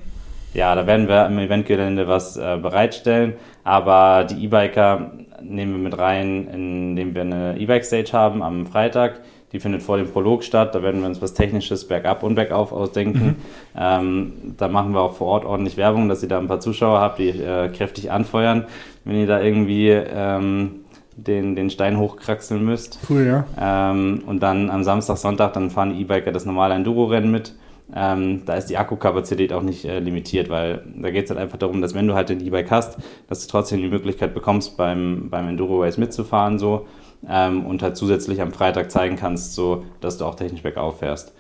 Ja, 0.54 0.76
da 0.76 0.86
werden 0.86 1.08
wir 1.08 1.26
im 1.28 1.40
Eventgelände 1.40 2.08
was 2.10 2.36
äh, 2.36 2.58
bereitstellen, 2.62 3.34
aber 3.64 4.26
die 4.26 4.44
E-Biker 4.44 5.12
nehmen 5.42 5.74
wir 5.74 5.80
mit 5.80 5.98
rein, 5.98 6.48
indem 6.48 7.16
wir 7.16 7.22
eine 7.22 7.58
E-Bike-Stage 7.58 8.12
haben 8.12 8.44
am 8.44 8.66
Freitag. 8.66 9.22
Die 9.52 9.60
findet 9.60 9.84
vor 9.84 9.98
dem 9.98 10.08
Prolog 10.08 10.44
statt. 10.44 10.74
Da 10.76 10.82
werden 10.82 11.02
wir 11.02 11.08
uns 11.08 11.22
was 11.22 11.34
Technisches 11.34 11.88
bergab 11.88 12.24
und 12.24 12.36
bergauf 12.36 12.72
ausdenken. 12.72 13.36
Ähm, 13.74 14.34
da 14.58 14.68
machen 14.68 14.94
wir 14.94 15.00
auch 15.02 15.14
vor 15.14 15.28
Ort 15.28 15.46
ordentlich 15.46 15.78
Werbung, 15.78 16.10
dass 16.10 16.22
ihr 16.24 16.30
da 16.30 16.40
ein 16.40 16.48
paar 16.48 16.60
Zuschauer 16.60 17.00
habt, 17.00 17.20
die 17.20 17.30
äh, 17.30 17.70
kräftig 17.70 18.12
anfeuern, 18.12 18.66
wenn 19.06 19.16
ihr 19.16 19.28
da 19.28 19.42
irgendwie 19.42 19.90
ähm, 19.90 20.82
den, 21.16 21.56
den 21.56 21.70
Stein 21.70 21.98
hochkraxeln 21.98 22.64
müsst. 22.64 23.00
Cool, 23.10 23.26
ja. 23.26 23.92
Ähm, 23.92 24.24
und 24.26 24.42
dann 24.44 24.70
am 24.70 24.84
Samstag, 24.84 25.18
Sonntag, 25.18 25.54
dann 25.54 25.70
fahren 25.70 25.94
die 25.94 26.02
E-Biker 26.02 26.32
das 26.32 26.46
normale 26.46 26.74
Enduro-Rennen 26.76 27.32
mit. 27.32 27.56
Ähm, 27.94 28.44
da 28.46 28.56
ist 28.56 28.68
die 28.68 28.78
Akkukapazität 28.78 29.52
auch 29.52 29.64
nicht 29.64 29.86
äh, 29.86 30.00
limitiert, 30.00 30.50
weil 30.50 30.84
da 30.96 31.12
geht 31.12 31.26
es 31.26 31.30
halt 31.30 31.40
einfach 31.40 31.58
darum, 31.58 31.82
dass 31.82 31.94
wenn 31.94 32.08
du 32.08 32.14
halt 32.14 32.30
den 32.30 32.46
E-Bike 32.46 32.72
hast, 32.72 32.98
dass 33.28 33.46
du 33.46 33.52
trotzdem 33.52 33.82
die 33.82 33.90
Möglichkeit 33.90 34.34
bekommst, 34.34 34.78
beim, 34.78 35.30
beim 35.30 35.50
Enduro-Race 35.50 35.98
mitzufahren 35.98 36.58
so 36.58 36.88
ähm, 37.28 37.66
und 37.66 37.84
halt 37.84 37.98
zusätzlich 37.98 38.42
am 38.42 38.52
Freitag 38.52 38.92
zeigen 38.92 39.16
kannst, 39.16 39.56
so, 39.56 39.86
dass 40.00 40.18
du 40.18 40.26
auch 40.26 40.36
technisch 40.36 40.64
bergauf 40.64 41.00
fährst. 41.00 41.34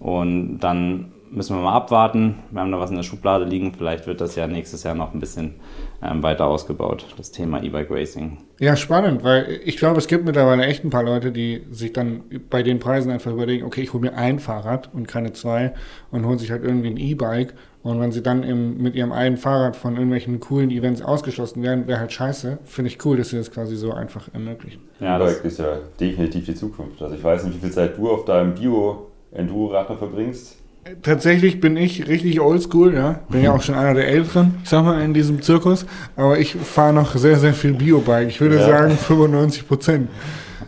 Und 0.00 0.58
dann 0.58 1.12
müssen 1.34 1.56
wir 1.56 1.62
mal 1.62 1.74
abwarten. 1.74 2.36
Wir 2.50 2.60
haben 2.60 2.70
da 2.70 2.78
was 2.78 2.90
in 2.90 2.96
der 2.96 3.02
Schublade 3.02 3.44
liegen. 3.44 3.74
Vielleicht 3.74 4.06
wird 4.06 4.20
das 4.20 4.36
ja 4.36 4.46
nächstes 4.46 4.84
Jahr 4.84 4.94
noch 4.94 5.12
ein 5.12 5.20
bisschen 5.20 5.54
ähm, 6.02 6.22
weiter 6.22 6.46
ausgebaut, 6.46 7.06
das 7.16 7.32
Thema 7.32 7.62
E-Bike 7.62 7.90
Racing. 7.90 8.38
Ja, 8.60 8.76
spannend, 8.76 9.24
weil 9.24 9.60
ich 9.64 9.76
glaube, 9.76 9.98
es 9.98 10.06
gibt 10.06 10.24
mittlerweile 10.24 10.64
echt 10.64 10.84
ein 10.84 10.90
paar 10.90 11.02
Leute, 11.02 11.32
die 11.32 11.62
sich 11.70 11.92
dann 11.92 12.22
bei 12.50 12.62
den 12.62 12.78
Preisen 12.78 13.10
einfach 13.10 13.32
überlegen, 13.32 13.66
okay, 13.66 13.82
ich 13.82 13.92
hole 13.92 14.02
mir 14.02 14.14
ein 14.14 14.38
Fahrrad 14.38 14.90
und 14.94 15.08
keine 15.08 15.32
zwei 15.32 15.74
und 16.10 16.24
holen 16.24 16.38
sich 16.38 16.50
halt 16.50 16.62
irgendwie 16.62 16.88
ein 16.88 16.96
E-Bike. 16.96 17.54
Und 17.84 18.00
wenn 18.00 18.12
sie 18.12 18.22
dann 18.22 18.42
im, 18.42 18.78
mit 18.82 18.94
ihrem 18.96 19.12
einen 19.12 19.36
Fahrrad 19.36 19.76
von 19.76 19.92
irgendwelchen 19.94 20.40
coolen 20.40 20.70
Events 20.70 21.02
ausgeschlossen 21.02 21.62
werden, 21.62 21.86
wäre 21.86 22.00
halt 22.00 22.12
scheiße. 22.12 22.58
Finde 22.64 22.90
ich 22.90 23.04
cool, 23.04 23.18
dass 23.18 23.28
sie 23.28 23.36
das 23.36 23.50
quasi 23.50 23.76
so 23.76 23.92
einfach 23.92 24.28
ermöglichen. 24.32 24.80
Ja, 25.00 25.18
das, 25.18 25.36
ist 25.40 25.58
ja 25.58 25.76
definitiv 26.00 26.46
die 26.46 26.54
Zukunft. 26.54 27.02
Also 27.02 27.14
ich 27.14 27.22
weiß 27.22 27.44
nicht, 27.44 27.56
wie 27.56 27.60
viel 27.60 27.70
Zeit 27.70 27.98
du 27.98 28.08
auf 28.10 28.24
deinem 28.24 28.54
Bio-Enduro-Rad 28.54 29.90
noch 29.90 29.98
verbringst. 29.98 30.56
Tatsächlich 31.02 31.60
bin 31.60 31.76
ich 31.76 32.08
richtig 32.08 32.40
oldschool, 32.40 32.94
ja. 32.94 33.20
Bin 33.28 33.42
ja 33.42 33.52
auch 33.52 33.62
schon 33.62 33.74
einer 33.74 33.94
der 33.94 34.08
Älteren, 34.08 34.54
ich 34.62 34.68
sag 34.70 34.82
mal, 34.84 35.02
in 35.02 35.12
diesem 35.12 35.42
Zirkus. 35.42 35.84
Aber 36.16 36.38
ich 36.38 36.54
fahre 36.54 36.94
noch 36.94 37.14
sehr, 37.16 37.38
sehr 37.38 37.52
viel 37.54 37.74
Biobike. 37.74 38.28
Ich 38.28 38.40
würde 38.40 38.56
Ja. 38.56 38.66
sagen 38.66 38.96
95 38.96 39.68
Prozent. 39.68 40.08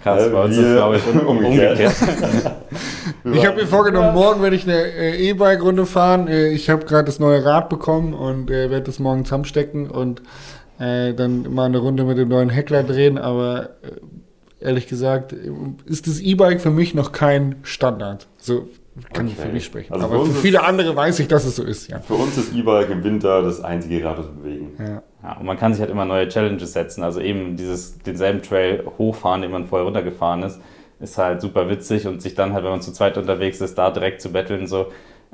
Krass, 0.07 0.33
bei 0.33 0.45
uns 0.45 0.57
ist 0.57 0.73
glaube 0.73 0.97
ich, 0.97 1.07
um, 1.27 1.27
umgekehrt. 1.27 1.79
umgekehrt. 1.79 2.57
Ich 3.35 3.47
habe 3.47 3.57
mir 3.61 3.67
vorgenommen, 3.67 4.15
morgen 4.15 4.43
werde 4.43 4.57
ich 4.57 4.65
eine 4.65 4.77
äh, 4.77 5.31
E-Bike-Runde 5.31 5.87
fahren. 5.87 6.29
Äh, 6.29 6.49
ich 6.51 6.71
habe 6.71 6.85
gerade 6.85 7.07
das 7.07 7.19
neue 7.19 7.45
Rad 7.45 7.69
bekommen 7.69 8.15
und 8.15 8.51
äh, 8.51 8.71
werde 8.71 8.83
das 8.83 8.99
morgen 8.99 9.25
zusammenstecken 9.25 9.91
und 9.91 10.23
äh, 10.79 11.13
dann 11.13 11.53
mal 11.53 11.65
eine 11.65 11.79
Runde 11.79 12.05
mit 12.05 12.19
dem 12.19 12.29
neuen 12.29 12.51
Heckler 12.51 12.83
drehen. 12.83 13.19
Aber 13.19 13.71
äh, 13.83 14.65
ehrlich 14.65 14.87
gesagt, 14.87 15.33
äh, 15.33 15.51
ist 15.87 16.07
das 16.07 16.21
E-Bike 16.21 16.61
für 16.61 16.71
mich 16.71 16.95
noch 16.95 17.13
kein 17.13 17.57
Standard. 17.63 18.29
So 18.39 18.69
kann 19.13 19.27
ich 19.27 19.35
Okay. 19.39 19.47
für 19.49 19.53
mich 19.53 19.65
sprechen. 19.65 19.93
Also 19.93 20.09
für 20.09 20.15
Aber 20.15 20.25
für 20.25 20.31
ist- 20.33 20.39
viele 20.41 20.63
andere 20.65 20.95
weiß 20.97 21.19
ich, 21.21 21.29
dass 21.29 21.45
es 21.45 21.57
so 21.57 21.63
ist, 21.65 21.89
ja. 21.89 21.99
Für 22.01 22.15
uns 22.15 22.37
ist 22.39 22.55
E-Bike 22.55 22.91
im 22.91 23.05
Winter 23.05 23.43
das 23.43 23.61
einzige 23.63 24.05
Rad, 24.05 24.19
das 24.19 24.27
wir 24.27 24.33
bewegen. 24.43 24.73
ja. 24.79 25.03
Ja, 25.23 25.37
und 25.39 25.47
man 25.47 25.59
kann 25.59 25.73
sich 25.75 25.81
halt 25.81 25.91
immer 25.91 26.05
neue 26.05 26.29
Challenges 26.29 26.73
setzen. 26.73 27.03
Also 27.03 27.21
eben 27.21 27.57
dieses 27.57 27.99
denselben 27.99 28.43
Trail 28.43 28.85
hochfahren, 28.97 29.43
den 29.43 29.51
man 29.51 29.67
vorher 29.67 29.85
runtergefahren 29.85 30.43
ist, 30.45 30.61
ist 31.01 31.19
halt 31.19 31.41
super 31.41 31.69
witzig 31.69 32.07
und 32.07 32.23
sich 32.23 32.35
dann 32.37 32.53
halt, 32.53 32.63
wenn 32.65 32.71
man 32.71 32.81
zu 32.81 32.93
zweit 32.93 33.19
unterwegs 33.19 33.61
ist, 33.61 33.77
da 33.77 33.91
direkt 33.91 34.21
zu 34.23 34.31
betteln, 34.31 34.67
so, 34.69 34.83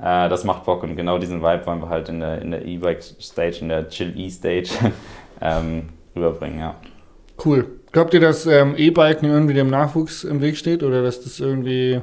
äh, 0.00 0.28
das 0.30 0.44
macht 0.44 0.64
Bock 0.64 0.82
und 0.82 0.96
genau 0.96 1.18
diesen 1.18 1.42
Vibe 1.42 1.66
wollen 1.66 1.80
wir 1.80 1.88
halt 1.90 2.08
in 2.08 2.20
der 2.20 2.40
in 2.40 2.50
der 2.52 2.64
E-Bike-Stage, 2.64 3.58
in 3.60 3.68
der 3.68 3.88
Chill-E-Stage 3.88 4.70
ähm, 5.42 5.90
rüberbringen, 6.16 6.58
ja. 6.58 6.74
Cool. 7.44 7.66
Glaubt 7.92 8.14
ihr, 8.14 8.20
dass 8.20 8.46
ähm, 8.46 8.74
E-Biken 8.76 9.28
irgendwie 9.28 9.54
dem 9.54 9.68
Nachwuchs 9.68 10.24
im 10.24 10.40
Weg 10.40 10.56
steht 10.56 10.82
oder 10.82 11.02
dass 11.02 11.22
das 11.22 11.38
irgendwie 11.38 12.00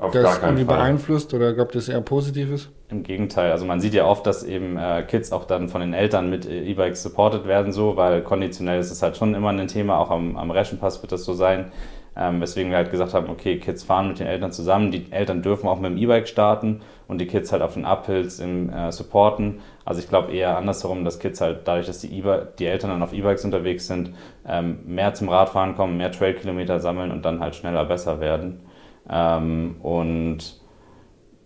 Auf, 0.00 0.12
das 0.12 0.22
gar 0.22 0.36
keinen 0.36 0.50
irgendwie 0.50 0.64
Fall. 0.64 0.76
beeinflusst 0.76 1.34
oder 1.34 1.52
glaubt 1.52 1.74
es 1.74 1.88
eher 1.88 2.00
positiv 2.00 2.50
ist? 2.50 2.70
Im 2.88 3.02
Gegenteil, 3.02 3.50
also 3.50 3.66
man 3.66 3.80
sieht 3.80 3.94
ja 3.94 4.06
oft, 4.06 4.26
dass 4.26 4.44
eben 4.44 4.76
äh, 4.76 5.02
Kids 5.02 5.32
auch 5.32 5.44
dann 5.44 5.68
von 5.68 5.80
den 5.80 5.92
Eltern 5.92 6.30
mit 6.30 6.46
äh, 6.46 6.62
E-Bikes 6.62 7.02
supported 7.02 7.46
werden, 7.46 7.72
so, 7.72 7.96
weil 7.96 8.22
konditionell 8.22 8.80
ist 8.80 8.90
es 8.90 9.02
halt 9.02 9.16
schon 9.16 9.34
immer 9.34 9.50
ein 9.50 9.68
Thema, 9.68 9.98
auch 9.98 10.10
am, 10.10 10.36
am 10.36 10.50
Reschenpass 10.50 11.02
wird 11.02 11.12
das 11.12 11.24
so 11.24 11.34
sein. 11.34 11.72
Ähm, 12.20 12.40
weswegen 12.40 12.70
wir 12.70 12.78
halt 12.78 12.90
gesagt 12.90 13.14
haben, 13.14 13.30
okay, 13.30 13.58
Kids 13.58 13.84
fahren 13.84 14.08
mit 14.08 14.18
den 14.18 14.26
Eltern 14.26 14.50
zusammen, 14.50 14.90
die 14.90 15.06
Eltern 15.12 15.40
dürfen 15.40 15.68
auch 15.68 15.78
mit 15.78 15.92
dem 15.92 15.98
E-Bike 15.98 16.26
starten 16.26 16.80
und 17.06 17.20
die 17.20 17.28
Kids 17.28 17.52
halt 17.52 17.62
auf 17.62 17.74
den 17.74 17.84
Uphills 17.84 18.40
im 18.40 18.70
äh, 18.70 18.90
supporten. 18.90 19.60
Also 19.84 20.00
ich 20.00 20.08
glaube 20.08 20.32
eher 20.32 20.56
andersherum, 20.58 21.04
dass 21.04 21.20
Kids 21.20 21.40
halt 21.40 21.60
dadurch, 21.66 21.86
dass 21.86 22.00
die, 22.00 22.18
e 22.18 22.22
die 22.58 22.66
Eltern 22.66 22.90
dann 22.90 23.02
auf 23.04 23.12
E-Bikes 23.12 23.44
unterwegs 23.44 23.86
sind, 23.86 24.14
ähm, 24.48 24.80
mehr 24.84 25.14
zum 25.14 25.28
Radfahren 25.28 25.76
kommen, 25.76 25.96
mehr 25.96 26.10
Trailkilometer 26.10 26.80
sammeln 26.80 27.12
und 27.12 27.24
dann 27.24 27.38
halt 27.38 27.54
schneller 27.54 27.84
besser 27.84 28.18
werden. 28.20 28.60
Ähm, 29.10 29.76
und 29.82 30.60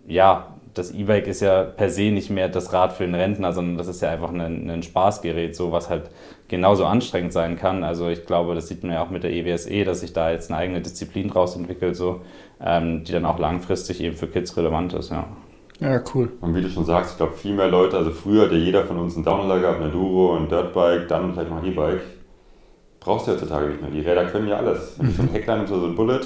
ja, 0.07 0.53
das 0.73 0.91
E-Bike 0.91 1.27
ist 1.27 1.41
ja 1.41 1.63
per 1.63 1.89
se 1.89 2.11
nicht 2.11 2.29
mehr 2.29 2.49
das 2.49 2.73
Rad 2.73 2.93
für 2.93 3.03
den 3.03 3.15
Rentner, 3.15 3.53
sondern 3.53 3.77
das 3.77 3.87
ist 3.87 4.01
ja 4.01 4.09
einfach 4.09 4.31
ein, 4.31 4.69
ein 4.69 4.83
Spaßgerät, 4.83 5.55
so 5.55 5.71
was 5.71 5.89
halt 5.89 6.09
genauso 6.47 6.85
anstrengend 6.85 7.33
sein 7.33 7.57
kann. 7.57 7.83
Also 7.83 8.09
ich 8.09 8.25
glaube, 8.25 8.55
das 8.55 8.67
sieht 8.67 8.83
man 8.83 8.93
ja 8.93 9.03
auch 9.03 9.09
mit 9.09 9.23
der 9.23 9.31
E 9.31 9.41
EWSE, 9.41 9.83
dass 9.85 10.01
sich 10.01 10.13
da 10.13 10.31
jetzt 10.31 10.49
eine 10.49 10.59
eigene 10.59 10.81
Disziplin 10.81 11.29
draus 11.29 11.55
entwickelt, 11.55 11.95
so, 11.95 12.21
ähm, 12.61 13.03
die 13.03 13.11
dann 13.11 13.25
auch 13.25 13.39
langfristig 13.39 14.01
eben 14.01 14.15
für 14.15 14.27
Kids 14.27 14.57
relevant 14.57 14.93
ist, 14.93 15.11
ja. 15.11 15.25
Ja, 15.79 16.01
cool. 16.13 16.31
Und 16.39 16.55
wie 16.55 16.61
du 16.61 16.69
schon 16.69 16.85
sagst, 16.85 17.11
ich 17.11 17.17
glaube, 17.17 17.33
viel 17.33 17.53
mehr 17.53 17.67
Leute, 17.67 17.97
also 17.97 18.11
früher 18.11 18.43
hat 18.45 18.51
ja 18.51 18.57
jeder 18.57 18.85
von 18.85 18.99
uns 18.99 19.15
einen 19.15 19.25
Downhiller 19.25 19.59
gehabt, 19.59 19.79
ein 19.81 19.87
Enduro, 19.87 20.35
ein 20.35 20.47
Dirtbike, 20.47 21.07
dann 21.07 21.33
vielleicht 21.33 21.49
noch 21.49 21.61
ein 21.61 21.65
E-Bike. 21.65 22.01
Brauchst 22.99 23.27
du 23.27 23.31
heutzutage 23.31 23.67
nicht 23.67 23.81
mehr. 23.81 23.91
Die 23.91 23.99
Räder 23.99 24.25
können 24.25 24.47
ja 24.47 24.57
alles. 24.57 24.95
Wenn 24.97 25.07
du 25.09 25.13
so 25.13 25.21
ein 25.23 25.29
Heckline 25.29 25.63
oder 25.63 25.79
so 25.79 25.85
ein 25.87 25.95
Bullet, 25.95 26.21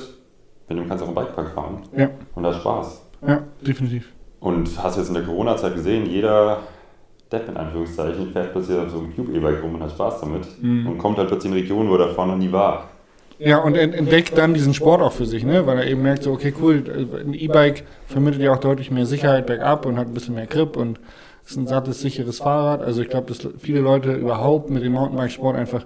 wenn 0.68 0.78
du 0.78 0.86
kannst 0.88 1.04
auch 1.04 1.08
einen 1.08 1.16
Bikepark 1.16 1.54
fahren. 1.54 1.84
Ja. 1.96 2.10
Und 2.36 2.44
das 2.44 2.56
Spaß. 2.58 3.02
Ja, 3.28 3.44
definitiv. 3.62 4.12
Und 4.40 4.70
hast 4.84 4.96
du 4.96 5.02
jetzt 5.02 5.08
in 5.10 5.16
der 5.16 5.24
Corona-Zeit 5.24 5.74
gesehen, 5.76 6.06
jeder 6.06 6.60
Depp 7.32 7.50
in 7.50 7.58
Anführungszeichen 7.58 8.32
fährt 8.32 8.52
plötzlich 8.54 8.78
auf 8.78 8.90
so 8.92 9.00
einem 9.00 9.16
Cube-E-Bike 9.16 9.64
rum 9.64 9.76
und 9.76 9.84
hat 9.84 9.92
Spaß 9.92 10.22
damit. 10.22 10.46
Mhm. 10.62 10.88
Und 10.88 10.98
kommt 10.98 11.18
halt 11.18 11.28
plötzlich 11.28 11.52
in 11.52 11.58
Regionen, 11.58 11.90
wo 11.90 11.94
er 11.96 12.08
davor 12.08 12.26
noch 12.28 12.38
nie 12.38 12.52
war. 12.52 12.90
Ja, 13.40 13.60
und 13.60 13.76
ent- 13.76 13.94
entdeckt 13.94 14.36
dann 14.38 14.54
diesen 14.54 14.74
Sport 14.74 15.02
auch 15.02 15.12
für 15.12 15.26
sich, 15.26 15.44
ne? 15.44 15.68
weil 15.68 15.78
er 15.78 15.88
eben 15.88 16.02
merkt, 16.02 16.24
so, 16.24 16.32
okay, 16.32 16.54
cool, 16.62 16.84
ein 17.24 17.34
E-Bike 17.34 17.84
vermittelt 18.08 18.42
ja 18.42 18.52
auch 18.54 18.60
deutlich 18.60 18.90
mehr 18.90 19.06
Sicherheit 19.06 19.46
bergab 19.46 19.86
und 19.86 19.98
hat 19.98 20.08
ein 20.08 20.14
bisschen 20.14 20.34
mehr 20.36 20.48
Grip 20.48 20.76
und 20.76 21.00
ist 21.46 21.56
ein 21.56 21.68
sattes, 21.68 22.02
sicheres 22.02 22.40
Fahrrad. 22.40 22.82
Also 22.82 23.02
ich 23.02 23.10
glaube, 23.10 23.28
dass 23.28 23.48
viele 23.60 23.80
Leute 23.80 24.14
überhaupt 24.14 24.70
mit 24.70 24.84
dem 24.84 24.94
Mountainbike-Sport 24.94 25.56
einfach 25.56 25.86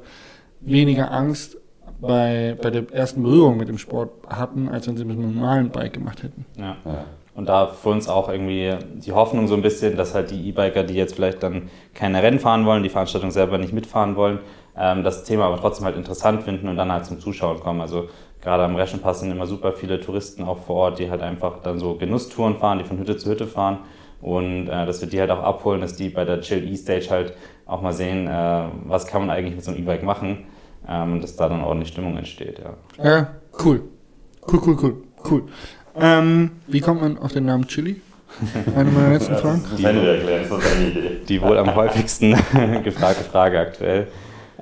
weniger 0.62 1.12
Angst 1.12 1.58
bei, 2.02 2.58
bei 2.62 2.70
der 2.70 2.92
ersten 2.92 3.24
Berührung 3.24 3.58
mit 3.58 3.70
dem 3.70 3.78
Sport 3.78 4.12
hatten, 4.28 4.70
als 4.70 4.88
wenn 4.88 4.98
sie 4.98 5.06
mit 5.06 5.18
einem 5.18 5.34
normalen 5.36 5.70
Bike 5.70 5.94
gemacht 5.94 6.24
hätten. 6.24 6.46
Ja. 6.58 6.76
Ja. 6.84 7.06
Und 7.34 7.48
da 7.48 7.68
für 7.68 7.90
uns 7.90 8.10
auch 8.10 8.28
irgendwie 8.28 8.74
die 8.96 9.14
Hoffnung 9.14 9.48
so 9.48 9.56
ein 9.56 9.62
bisschen, 9.62 9.96
dass 9.96 10.14
halt 10.14 10.32
die 10.32 10.50
E-Biker, 10.50 10.84
die 10.84 10.96
jetzt 10.96 11.16
vielleicht 11.16 11.42
dann 11.44 11.70
keine 11.94 12.22
Rennen 12.22 12.40
fahren 12.40 12.66
wollen, 12.66 12.84
die 12.84 12.90
Veranstaltung 12.90 13.32
selber 13.32 13.58
nicht 13.58 13.72
mitfahren 13.72 14.18
wollen, 14.18 14.40
ähm, 14.78 15.04
das 15.04 15.24
Thema 15.24 15.46
aber 15.46 15.58
trotzdem 15.58 15.86
halt 15.86 15.96
interessant 15.96 16.44
finden 16.44 16.68
und 16.68 16.76
dann 16.76 16.92
halt 16.92 17.06
zum 17.06 17.20
Zuschauen 17.20 17.60
kommen. 17.62 17.80
Also 17.80 18.10
gerade 18.42 18.64
am 18.64 18.76
Reschenpass 18.76 19.22
sind 19.22 19.32
immer 19.32 19.48
super 19.48 19.72
viele 19.72 20.02
Touristen 20.02 20.44
auch 20.44 20.58
vor 20.58 20.76
Ort, 20.76 21.00
die 21.00 21.10
halt 21.10 21.22
einfach 21.22 21.62
dann 21.62 21.80
so 21.80 21.96
Genusstouren 21.96 22.58
fahren, 22.58 22.80
die 22.80 22.84
von 22.84 22.98
Hütte 22.98 23.16
zu 23.16 23.30
Hütte 23.30 23.48
fahren. 23.48 23.80
Und 24.22 24.68
äh, 24.68 24.86
dass 24.86 25.02
wir 25.02 25.08
die 25.08 25.20
halt 25.20 25.32
auch 25.32 25.42
abholen, 25.42 25.82
dass 25.82 25.96
die 25.96 26.10
bei 26.10 26.26
der 26.26 26.42
Chill 26.42 26.70
E-Stage 26.70 27.10
halt 27.10 27.34
auch 27.66 27.82
mal 27.82 27.94
sehen, 27.94 28.28
äh, 28.28 28.64
was 28.86 29.08
kann 29.08 29.22
man 29.22 29.30
eigentlich 29.30 29.56
mit 29.56 29.64
so 29.64 29.72
einem 29.72 29.80
E-Bike 29.80 30.04
machen, 30.04 30.46
ähm, 30.88 31.14
und 31.14 31.24
dass 31.24 31.36
da 31.36 31.50
dann 31.50 31.64
ordentlich 31.64 31.90
Stimmung 31.90 32.18
entsteht. 32.18 32.60
Ja. 32.60 32.74
Ja, 33.04 33.28
cool. 33.64 33.82
Cool, 34.52 34.60
cool, 34.66 34.78
cool, 34.82 35.04
cool. 35.30 35.44
Ähm, 35.96 36.52
wie 36.68 36.80
kommt 36.80 37.02
man 37.02 37.18
auf 37.18 37.34
den 37.34 37.46
Namen 37.46 37.68
Chili? 37.68 38.02
Eine 38.76 38.92
meiner 38.92 39.14
letzten 39.14 39.36
Fragen. 39.36 39.64
eine 39.84 40.88
Idee. 40.88 41.20
Die 41.28 41.42
wohl 41.42 41.58
am 41.58 41.76
häufigsten 41.76 42.32
gefragte 42.84 43.24
Frage 43.24 43.60
aktuell. 43.60 44.08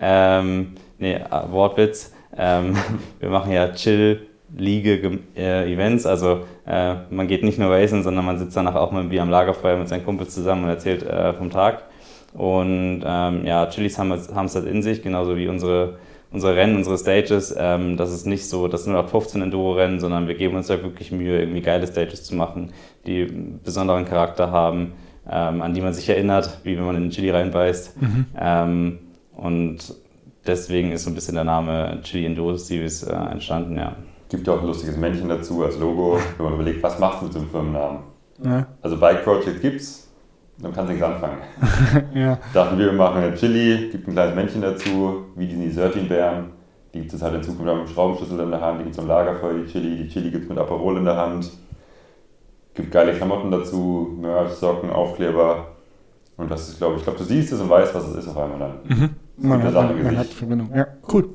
Ähm, 0.01 0.73
nee, 0.97 1.15
äh, 1.15 1.51
Wortwitz. 1.51 2.13
Ähm, 2.35 2.75
wir 3.19 3.29
machen 3.29 3.51
ja 3.51 3.71
Chill-Liege-Events. 3.73 6.05
Also 6.05 6.45
äh, 6.65 6.95
man 7.09 7.27
geht 7.27 7.43
nicht 7.43 7.59
nur 7.59 7.71
racen, 7.71 8.03
sondern 8.03 8.25
man 8.25 8.39
sitzt 8.39 8.57
danach 8.57 8.75
auch 8.75 8.91
mal 8.91 9.09
wie 9.11 9.19
am 9.19 9.29
Lagerfeuer 9.29 9.77
mit 9.77 9.87
seinen 9.87 10.05
Kumpels 10.05 10.33
zusammen 10.33 10.63
und 10.63 10.69
erzählt 10.69 11.03
äh, 11.03 11.33
vom 11.33 11.49
Tag. 11.49 11.83
Und 12.33 13.03
ähm, 13.05 13.45
ja, 13.45 13.65
Chilis 13.67 13.97
haben 13.97 14.11
es 14.11 14.33
haben 14.33 14.45
es 14.45 14.55
halt 14.55 14.65
in 14.65 14.83
sich, 14.83 15.01
genauso 15.01 15.35
wie 15.35 15.47
unsere, 15.47 15.97
unsere 16.31 16.55
Rennen, 16.55 16.75
unsere 16.75 16.97
Stages. 16.97 17.55
Ähm, 17.57 17.97
das 17.97 18.11
ist 18.13 18.25
nicht 18.25 18.47
so 18.47 18.67
das 18.67 18.85
0815 18.87 19.41
Enduro-Rennen, 19.41 19.99
sondern 19.99 20.27
wir 20.27 20.35
geben 20.35 20.55
uns 20.55 20.67
da 20.67 20.81
wirklich 20.81 21.11
Mühe, 21.11 21.39
irgendwie 21.39 21.61
geile 21.61 21.87
Stages 21.87 22.23
zu 22.23 22.35
machen, 22.35 22.71
die 23.05 23.23
einen 23.23 23.59
besonderen 23.63 24.05
Charakter 24.05 24.51
haben, 24.51 24.93
ähm, 25.29 25.61
an 25.61 25.73
die 25.73 25.81
man 25.81 25.93
sich 25.93 26.07
erinnert, 26.09 26.59
wie 26.63 26.77
wenn 26.77 26.85
man 26.85 26.95
in 26.95 27.03
den 27.03 27.11
Chili 27.11 27.29
reinbeißt. 27.31 27.95
Ähm, 28.39 28.99
und 29.35 29.77
deswegen 30.45 30.91
ist 30.91 31.03
so 31.03 31.09
ein 31.11 31.15
bisschen 31.15 31.35
der 31.35 31.43
Name 31.43 31.99
Chili 32.03 32.25
Enduro 32.25 32.55
Series 32.55 33.03
äh, 33.03 33.13
entstanden, 33.13 33.77
ja. 33.77 33.95
Gibt 34.29 34.45
ja 34.45 34.53
auch 34.53 34.61
ein 34.61 34.67
lustiges 34.67 34.95
Männchen 34.95 35.27
dazu 35.27 35.63
als 35.63 35.79
Logo, 35.79 36.19
wenn 36.37 36.45
man 36.45 36.53
überlegt, 36.53 36.83
was 36.83 36.99
machst 36.99 37.21
du 37.21 37.25
mit 37.25 37.33
so 37.33 37.39
einem 37.39 37.49
Firmennamen? 37.49 37.99
Ja, 38.43 38.67
Also 38.81 38.97
Bike 38.97 39.23
Project 39.23 39.61
gibt's, 39.61 40.08
dann 40.61 40.73
kannst 40.73 40.89
du 40.89 40.93
nichts 40.93 41.07
anfangen. 41.07 41.37
ja. 42.13 42.37
Dachten 42.53 42.77
wir, 42.77 42.87
wir 42.87 42.93
machen 42.93 43.23
eine 43.23 43.35
Chili, 43.35 43.89
gibt 43.91 44.07
ein 44.07 44.13
kleines 44.13 44.35
Männchen 44.35 44.61
dazu, 44.61 45.25
wie 45.35 45.47
diesen 45.47 45.63
Desertin-Bären. 45.63 46.51
Die 46.93 46.99
gibt 46.99 47.13
es 47.13 47.21
halt 47.21 47.35
in 47.35 47.43
Zukunft 47.43 47.65
mit 47.65 47.73
einem 47.73 47.87
Schraubenschlüssel 47.87 48.39
in 48.39 48.51
der 48.51 48.61
Hand, 48.61 48.79
die 48.79 48.83
gibt 48.83 48.95
es 48.95 48.99
am 48.99 49.07
Lagerfeuer, 49.07 49.53
die 49.53 49.71
Chili. 49.71 49.95
Die 50.03 50.09
Chili 50.09 50.31
gibt 50.31 50.43
es 50.43 50.49
mit 50.49 50.57
Aperol 50.57 50.97
in 50.97 51.05
der 51.05 51.15
Hand. 51.15 51.51
Gibt 52.73 52.91
geile 52.91 53.13
Klamotten 53.13 53.51
dazu, 53.51 54.17
Merch, 54.19 54.51
Socken, 54.53 54.89
Aufkleber. 54.89 55.67
Und 56.37 56.49
das 56.49 56.69
ist, 56.69 56.77
glaube 56.77 56.95
ich, 56.95 56.99
ich 56.99 57.03
glaube, 57.03 57.19
du 57.19 57.25
siehst 57.25 57.51
es 57.51 57.59
und 57.61 57.69
weißt, 57.69 57.93
was 57.93 58.07
es 58.07 58.15
ist 58.15 58.27
auf 58.29 58.37
einmal 58.37 58.59
dann. 58.59 59.15
Man 59.37 59.63
hat, 59.63 59.73
man, 59.73 60.03
man 60.03 60.17
hat 60.17 60.23
Gesicht. 60.23 60.33
Verbindung. 60.33 60.69
Ja, 60.75 60.87
cool. 61.13 61.29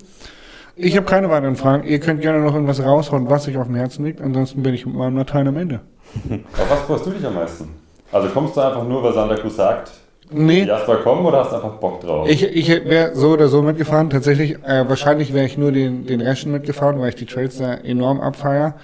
Ich 0.77 0.97
habe 0.97 1.07
keine 1.07 1.31
weiteren 1.31 1.57
Fragen. 1.57 1.87
Ihr 1.87 2.01
könnt 2.01 2.21
gerne 2.21 2.41
noch 2.41 2.55
irgendwas 2.55 2.83
raushauen, 2.83 3.31
was 3.31 3.47
euch 3.47 3.57
auf 3.57 3.67
dem 3.67 3.77
Herzen 3.77 4.05
liegt. 4.05 4.21
Ansonsten 4.21 4.63
bin 4.63 4.75
ich 4.75 4.87
mit 4.87 4.95
meinem 4.95 5.17
Latein 5.17 5.47
am 5.47 5.57
Ende. 5.57 5.81
Auf 6.53 6.71
was 6.71 6.81
freust 6.81 7.07
du 7.07 7.11
dich 7.11 7.25
am 7.25 7.35
meisten? 7.35 7.84
Also 8.15 8.29
kommst 8.29 8.57
du 8.57 8.61
einfach 8.61 8.85
nur, 8.85 9.03
weil 9.03 9.13
Santa 9.13 9.35
Cruz 9.35 9.57
sagt, 9.57 9.91
Nee, 10.31 10.65
Jasper 10.65 11.01
komm 11.03 11.27
oder 11.27 11.41
hast 11.41 11.51
du 11.51 11.57
einfach 11.57 11.75
Bock 11.75 12.01
drauf? 12.01 12.29
ich, 12.29 12.45
ich 12.45 12.69
wäre 12.69 13.15
so 13.15 13.33
oder 13.33 13.49
so 13.49 13.61
mitgefahren. 13.61 14.09
Tatsächlich, 14.09 14.57
äh, 14.65 14.89
wahrscheinlich 14.89 15.35
wäre 15.35 15.47
ich 15.47 15.59
nur 15.59 15.73
den, 15.73 16.07
den 16.07 16.21
Reschen 16.21 16.53
mitgefahren, 16.53 17.01
weil 17.01 17.09
ich 17.11 17.17
die 17.17 17.27
Trails 17.27 17.59
da 17.59 17.75
enorm 17.75 18.21
abfeier. 18.21 18.77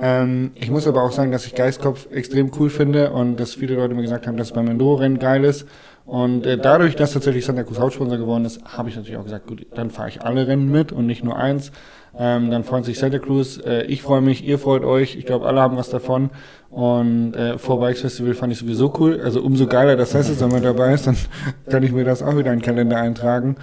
Ähm, 0.00 0.52
ich 0.54 0.70
muss 0.70 0.88
aber 0.88 1.02
auch 1.02 1.12
sagen, 1.12 1.30
dass 1.32 1.44
ich 1.46 1.54
Geistkopf 1.54 2.08
extrem 2.10 2.50
cool 2.58 2.70
finde 2.70 3.10
und 3.10 3.38
dass 3.38 3.54
viele 3.54 3.74
Leute 3.74 3.94
mir 3.94 4.02
gesagt 4.02 4.26
haben, 4.26 4.36
dass 4.38 4.48
es 4.48 4.52
beim 4.54 4.68
Enduro-Rennen 4.68 5.18
geil 5.18 5.44
ist. 5.44 5.66
Und 6.06 6.46
äh, 6.46 6.56
dadurch, 6.56 6.96
dass 6.96 7.12
tatsächlich 7.12 7.44
Santa 7.44 7.64
Cruz 7.64 7.78
Hauptsponsor 7.78 8.16
geworden 8.16 8.46
ist, 8.46 8.60
habe 8.64 8.88
ich 8.88 8.96
natürlich 8.96 9.18
auch 9.18 9.24
gesagt, 9.24 9.46
gut, 9.46 9.66
dann 9.74 9.90
fahre 9.90 10.08
ich 10.08 10.22
alle 10.22 10.48
Rennen 10.48 10.70
mit 10.70 10.92
und 10.92 11.06
nicht 11.06 11.22
nur 11.22 11.36
eins. 11.36 11.72
Ähm, 12.16 12.50
dann 12.50 12.64
freut 12.64 12.84
sich 12.84 12.98
Santa 12.98 13.18
Cruz, 13.18 13.60
äh, 13.64 13.82
ich 13.84 14.02
freue 14.02 14.20
mich, 14.20 14.44
ihr 14.46 14.58
freut 14.58 14.84
euch. 14.84 15.16
Ich 15.16 15.26
glaube, 15.26 15.46
alle 15.46 15.60
haben 15.60 15.76
was 15.76 15.90
davon. 15.90 16.30
Und 16.70 17.34
äh, 17.34 17.58
vor 17.58 17.80
Bikes 17.80 18.00
Festival 18.02 18.34
fand 18.34 18.52
ich 18.52 18.58
sowieso 18.58 18.92
cool. 18.98 19.20
Also 19.24 19.40
umso 19.42 19.66
geiler, 19.66 19.96
dass 19.96 20.10
Sessis 20.12 20.40
mit 20.40 20.64
dabei 20.64 20.92
ist, 20.94 21.06
dann 21.06 21.16
kann 21.70 21.82
ich 21.82 21.92
mir 21.92 22.04
das 22.04 22.22
auch 22.22 22.36
wieder 22.36 22.52
in 22.52 22.58
den 22.58 22.64
Kalender 22.64 22.96
eintragen. 22.98 23.56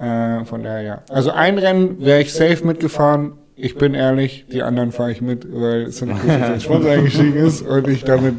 Äh, 0.00 0.44
von 0.44 0.62
daher 0.62 0.82
ja. 0.82 1.02
Also 1.10 1.30
ein 1.32 1.58
Rennen 1.58 2.04
wäre 2.04 2.20
ich 2.20 2.32
safe 2.32 2.66
mitgefahren. 2.66 3.32
Ich 3.60 3.74
bin 3.76 3.92
ehrlich, 3.94 4.46
die 4.52 4.62
anderen 4.62 4.92
fahre 4.92 5.10
ich 5.10 5.20
mit, 5.20 5.44
weil 5.52 5.90
Santa 5.90 6.14
Cruz 6.14 6.30
jetzt 6.30 6.42
als 6.50 6.62
Sponsor 6.62 6.90
eingestiegen 6.92 7.34
ist 7.34 7.62
und 7.62 7.88
ich 7.88 8.04
damit 8.04 8.36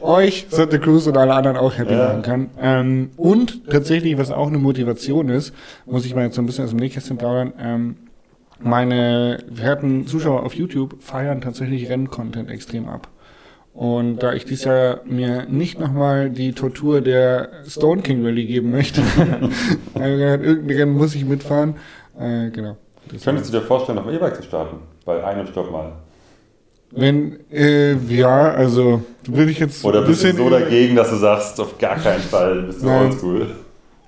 euch, 0.00 0.46
Santa 0.48 0.78
Cruz 0.78 1.06
und 1.06 1.18
alle 1.18 1.34
anderen 1.34 1.58
auch 1.58 1.76
happy 1.76 1.92
Ja. 1.92 2.08
machen 2.08 2.22
kann. 2.22 2.50
Ähm, 2.58 3.10
und 3.18 3.68
tatsächlich, 3.70 4.16
was 4.16 4.30
auch 4.30 4.48
eine 4.48 4.56
Motivation 4.56 5.28
ist, 5.28 5.54
muss 5.84 6.06
ich 6.06 6.14
mal 6.14 6.24
jetzt 6.24 6.36
so 6.36 6.42
ein 6.42 6.46
bisschen 6.46 6.64
aus 6.64 6.70
dem 6.70 6.78
Nähkästchen 6.78 7.18
plaudern, 7.18 7.52
ähm, 7.60 7.96
meine 8.64 9.38
werten 9.48 10.06
Zuschauer 10.06 10.42
auf 10.44 10.54
YouTube 10.54 11.02
feiern 11.02 11.40
tatsächlich 11.40 11.88
Renncontent 11.88 12.50
extrem 12.50 12.88
ab. 12.88 13.08
Und 13.74 14.22
da 14.22 14.34
ich 14.34 14.44
dieses 14.44 14.64
Jahr 14.64 15.00
mir 15.06 15.46
nicht 15.48 15.80
nochmal 15.80 16.28
die 16.28 16.52
Tortur 16.52 17.00
der 17.00 17.48
Stone 17.66 18.02
King 18.02 18.24
Rally 18.24 18.44
geben 18.44 18.70
möchte, 18.70 19.00
gesagt, 19.94 20.44
irgendein 20.44 20.76
Rennen 20.76 20.92
muss 20.92 21.14
ich 21.14 21.24
mitfahren. 21.24 21.76
Äh, 22.18 22.50
genau. 22.50 22.76
Das 23.10 23.24
Könntest 23.24 23.52
du 23.52 23.58
dir 23.58 23.64
vorstellen, 23.64 23.98
auf 23.98 24.04
dem 24.04 24.14
E-Bike 24.14 24.36
zu 24.36 24.42
starten? 24.42 24.76
Bei 25.04 25.24
einem 25.24 25.46
Stopp 25.46 25.72
mal. 25.72 25.92
wenn, 26.90 27.38
äh, 27.50 27.94
ja, 27.94 28.52
also 28.52 29.02
würde 29.26 29.50
ich 29.50 29.58
jetzt 29.58 29.84
Oder 29.84 30.00
ein 30.00 30.06
bist 30.06 30.22
du 30.22 30.26
bisschen 30.28 30.44
so 30.44 30.50
dagegen, 30.50 30.94
dass 30.94 31.08
du 31.08 31.16
sagst, 31.16 31.58
auf 31.58 31.78
gar 31.78 31.96
keinen 31.96 32.20
Fall, 32.20 32.62
bist 32.62 32.82
du 32.82 32.90
oldschool? 32.90 33.46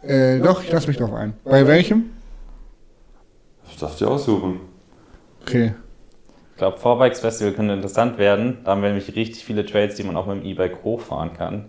Äh, 0.03 0.41
doch, 0.41 0.63
ich 0.63 0.71
lasse 0.71 0.89
mich 0.89 0.99
drauf 0.99 1.15
ein. 1.15 1.33
Bei 1.45 1.67
welchem? 1.67 2.11
Das 3.75 3.81
darfst 3.81 4.01
du 4.01 4.07
aussuchen. 4.09 4.61
Okay. 5.43 5.75
Ich 6.53 6.59
glaube, 6.59 6.79
Vorbikes 6.79 7.21
Festival 7.21 7.53
könnte 7.53 7.75
interessant 7.75 8.17
werden. 8.19 8.59
Da 8.65 8.71
haben 8.73 8.83
wir 8.83 8.89
nämlich 8.91 9.15
richtig 9.17 9.45
viele 9.45 9.67
Trails, 9.67 9.97
die 9.97 10.05
man 10.05 10.17
auch 10.17 10.27
mit 10.27 10.37
dem 10.39 10.45
E-Bike 10.47 10.85
hochfahren 10.85 11.33
kann. 11.33 11.67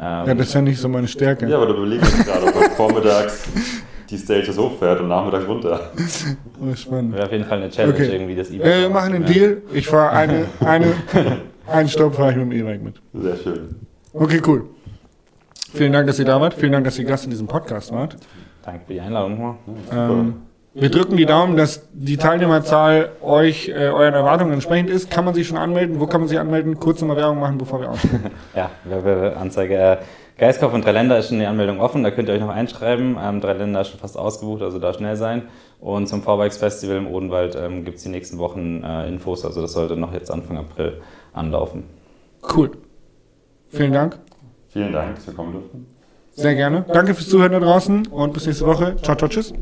Ähm, 0.00 0.26
Ja, 0.26 0.34
das 0.34 0.48
ist 0.48 0.54
ja 0.54 0.60
nicht 0.62 0.80
so 0.80 0.88
meine 0.88 1.06
Stärke. 1.06 1.46
Ja, 1.48 1.56
aber 1.56 1.66
du 1.66 1.74
überlegst 1.74 2.12
jetzt 2.18 2.26
gerade, 2.26 2.46
ob 2.46 2.54
man 2.54 2.70
vormittags 2.76 3.44
die 4.10 4.18
Stages 4.18 4.58
hochfährt 4.58 5.00
und 5.00 5.08
nachmittags 5.08 5.46
runter. 5.46 5.92
Oh, 6.60 6.74
spannend. 6.74 7.14
wäre 7.14 7.26
auf 7.26 7.32
jeden 7.32 7.44
Fall 7.44 7.58
eine 7.58 7.70
Challenge, 7.70 7.94
Okay. 7.94 8.12
irgendwie 8.12 8.34
das 8.34 8.50
E-Bike. 8.50 8.66
Äh, 8.66 8.80
wir 8.82 8.90
machen 8.90 9.14
einen 9.14 9.24
Ja. 9.26 9.32
Deal. 9.32 9.62
Ich 9.72 9.86
fahre 9.86 10.10
eine, 10.10 10.46
eine, 10.60 10.92
einen 11.68 11.88
Stopp 11.88 12.16
fahre 12.16 12.32
ich 12.32 12.36
mit 12.36 12.46
dem 12.46 12.52
E-Bike 12.52 12.82
mit. 12.82 13.00
Sehr 13.14 13.36
schön. 13.36 13.76
Okay, 14.12 14.42
cool. 14.46 14.64
Vielen 15.72 15.92
Dank, 15.92 16.08
dass 16.08 16.18
ihr 16.18 16.24
da 16.24 16.40
wart. 16.40 16.54
Vielen 16.54 16.72
Dank, 16.72 16.84
dass 16.84 16.98
ihr 16.98 17.04
Gast 17.04 17.24
in 17.24 17.30
diesem 17.30 17.46
Podcast 17.46 17.92
wart. 17.92 18.16
Danke 18.64 18.80
für 18.86 18.92
die 18.94 19.00
Einladung. 19.00 19.32
nochmal. 19.32 19.54
Ähm, 19.92 20.34
wir 20.74 20.90
drücken 20.90 21.16
die 21.16 21.26
Daumen, 21.26 21.56
dass 21.56 21.88
die 21.92 22.16
Teilnehmerzahl 22.16 23.10
euch, 23.22 23.68
äh, 23.68 23.88
euren 23.88 24.14
Erwartungen 24.14 24.52
entsprechend 24.52 24.90
ist. 24.90 25.10
Kann 25.10 25.24
man 25.24 25.32
sich 25.32 25.46
schon 25.46 25.56
anmelden? 25.56 26.00
Wo 26.00 26.06
kann 26.06 26.20
man 26.20 26.28
sich 26.28 26.38
anmelden? 26.38 26.80
Kurz 26.80 27.00
nochmal 27.00 27.16
Werbung 27.16 27.38
machen, 27.38 27.58
bevor 27.58 27.80
wir 27.80 27.90
aussteigen. 27.90 28.30
Ja, 28.54 28.70
Werbeanzeige. 28.84 29.74
Äh, 29.74 29.96
Geistkopf 30.36 30.74
und 30.74 30.84
Dreiländer 30.84 31.16
ist 31.18 31.28
schon 31.28 31.38
die 31.38 31.46
Anmeldung 31.46 31.80
offen, 31.80 32.02
da 32.02 32.10
könnt 32.10 32.28
ihr 32.28 32.34
euch 32.34 32.40
noch 32.40 32.48
einschreiben. 32.48 33.16
Ähm, 33.22 33.40
Dreiländer 33.40 33.82
ist 33.82 33.90
schon 33.90 34.00
fast 34.00 34.18
ausgebucht, 34.18 34.62
also 34.62 34.80
da 34.80 34.92
schnell 34.92 35.14
sein. 35.14 35.42
Und 35.80 36.08
zum 36.08 36.22
Vorbikes 36.22 36.56
Festival 36.56 36.96
im 36.96 37.06
Odenwald 37.06 37.54
ähm, 37.54 37.84
gibt 37.84 37.98
es 37.98 38.02
die 38.02 38.08
nächsten 38.08 38.38
Wochen 38.38 38.82
äh, 38.82 39.06
Infos, 39.06 39.44
also 39.44 39.60
das 39.60 39.72
sollte 39.72 39.96
noch 39.96 40.12
jetzt 40.12 40.32
Anfang 40.32 40.56
April 40.58 41.00
anlaufen. 41.34 41.84
Cool. 42.52 42.72
Vielen 43.68 43.92
Dank. 43.92 44.18
Vielen 44.70 44.92
Dank, 44.92 45.14
dass 45.14 45.26
wir 45.28 45.34
kommen 45.34 45.52
durften. 45.52 45.86
Sehr 46.32 46.56
gerne. 46.56 46.84
Danke 46.92 47.14
fürs 47.14 47.28
Zuhören 47.28 47.52
da 47.52 47.60
draußen 47.60 48.08
und 48.08 48.32
bis 48.32 48.46
nächste 48.46 48.66
Woche. 48.66 48.96
Ciao, 49.02 49.16
ciao, 49.16 49.28
tschüss. 49.28 49.54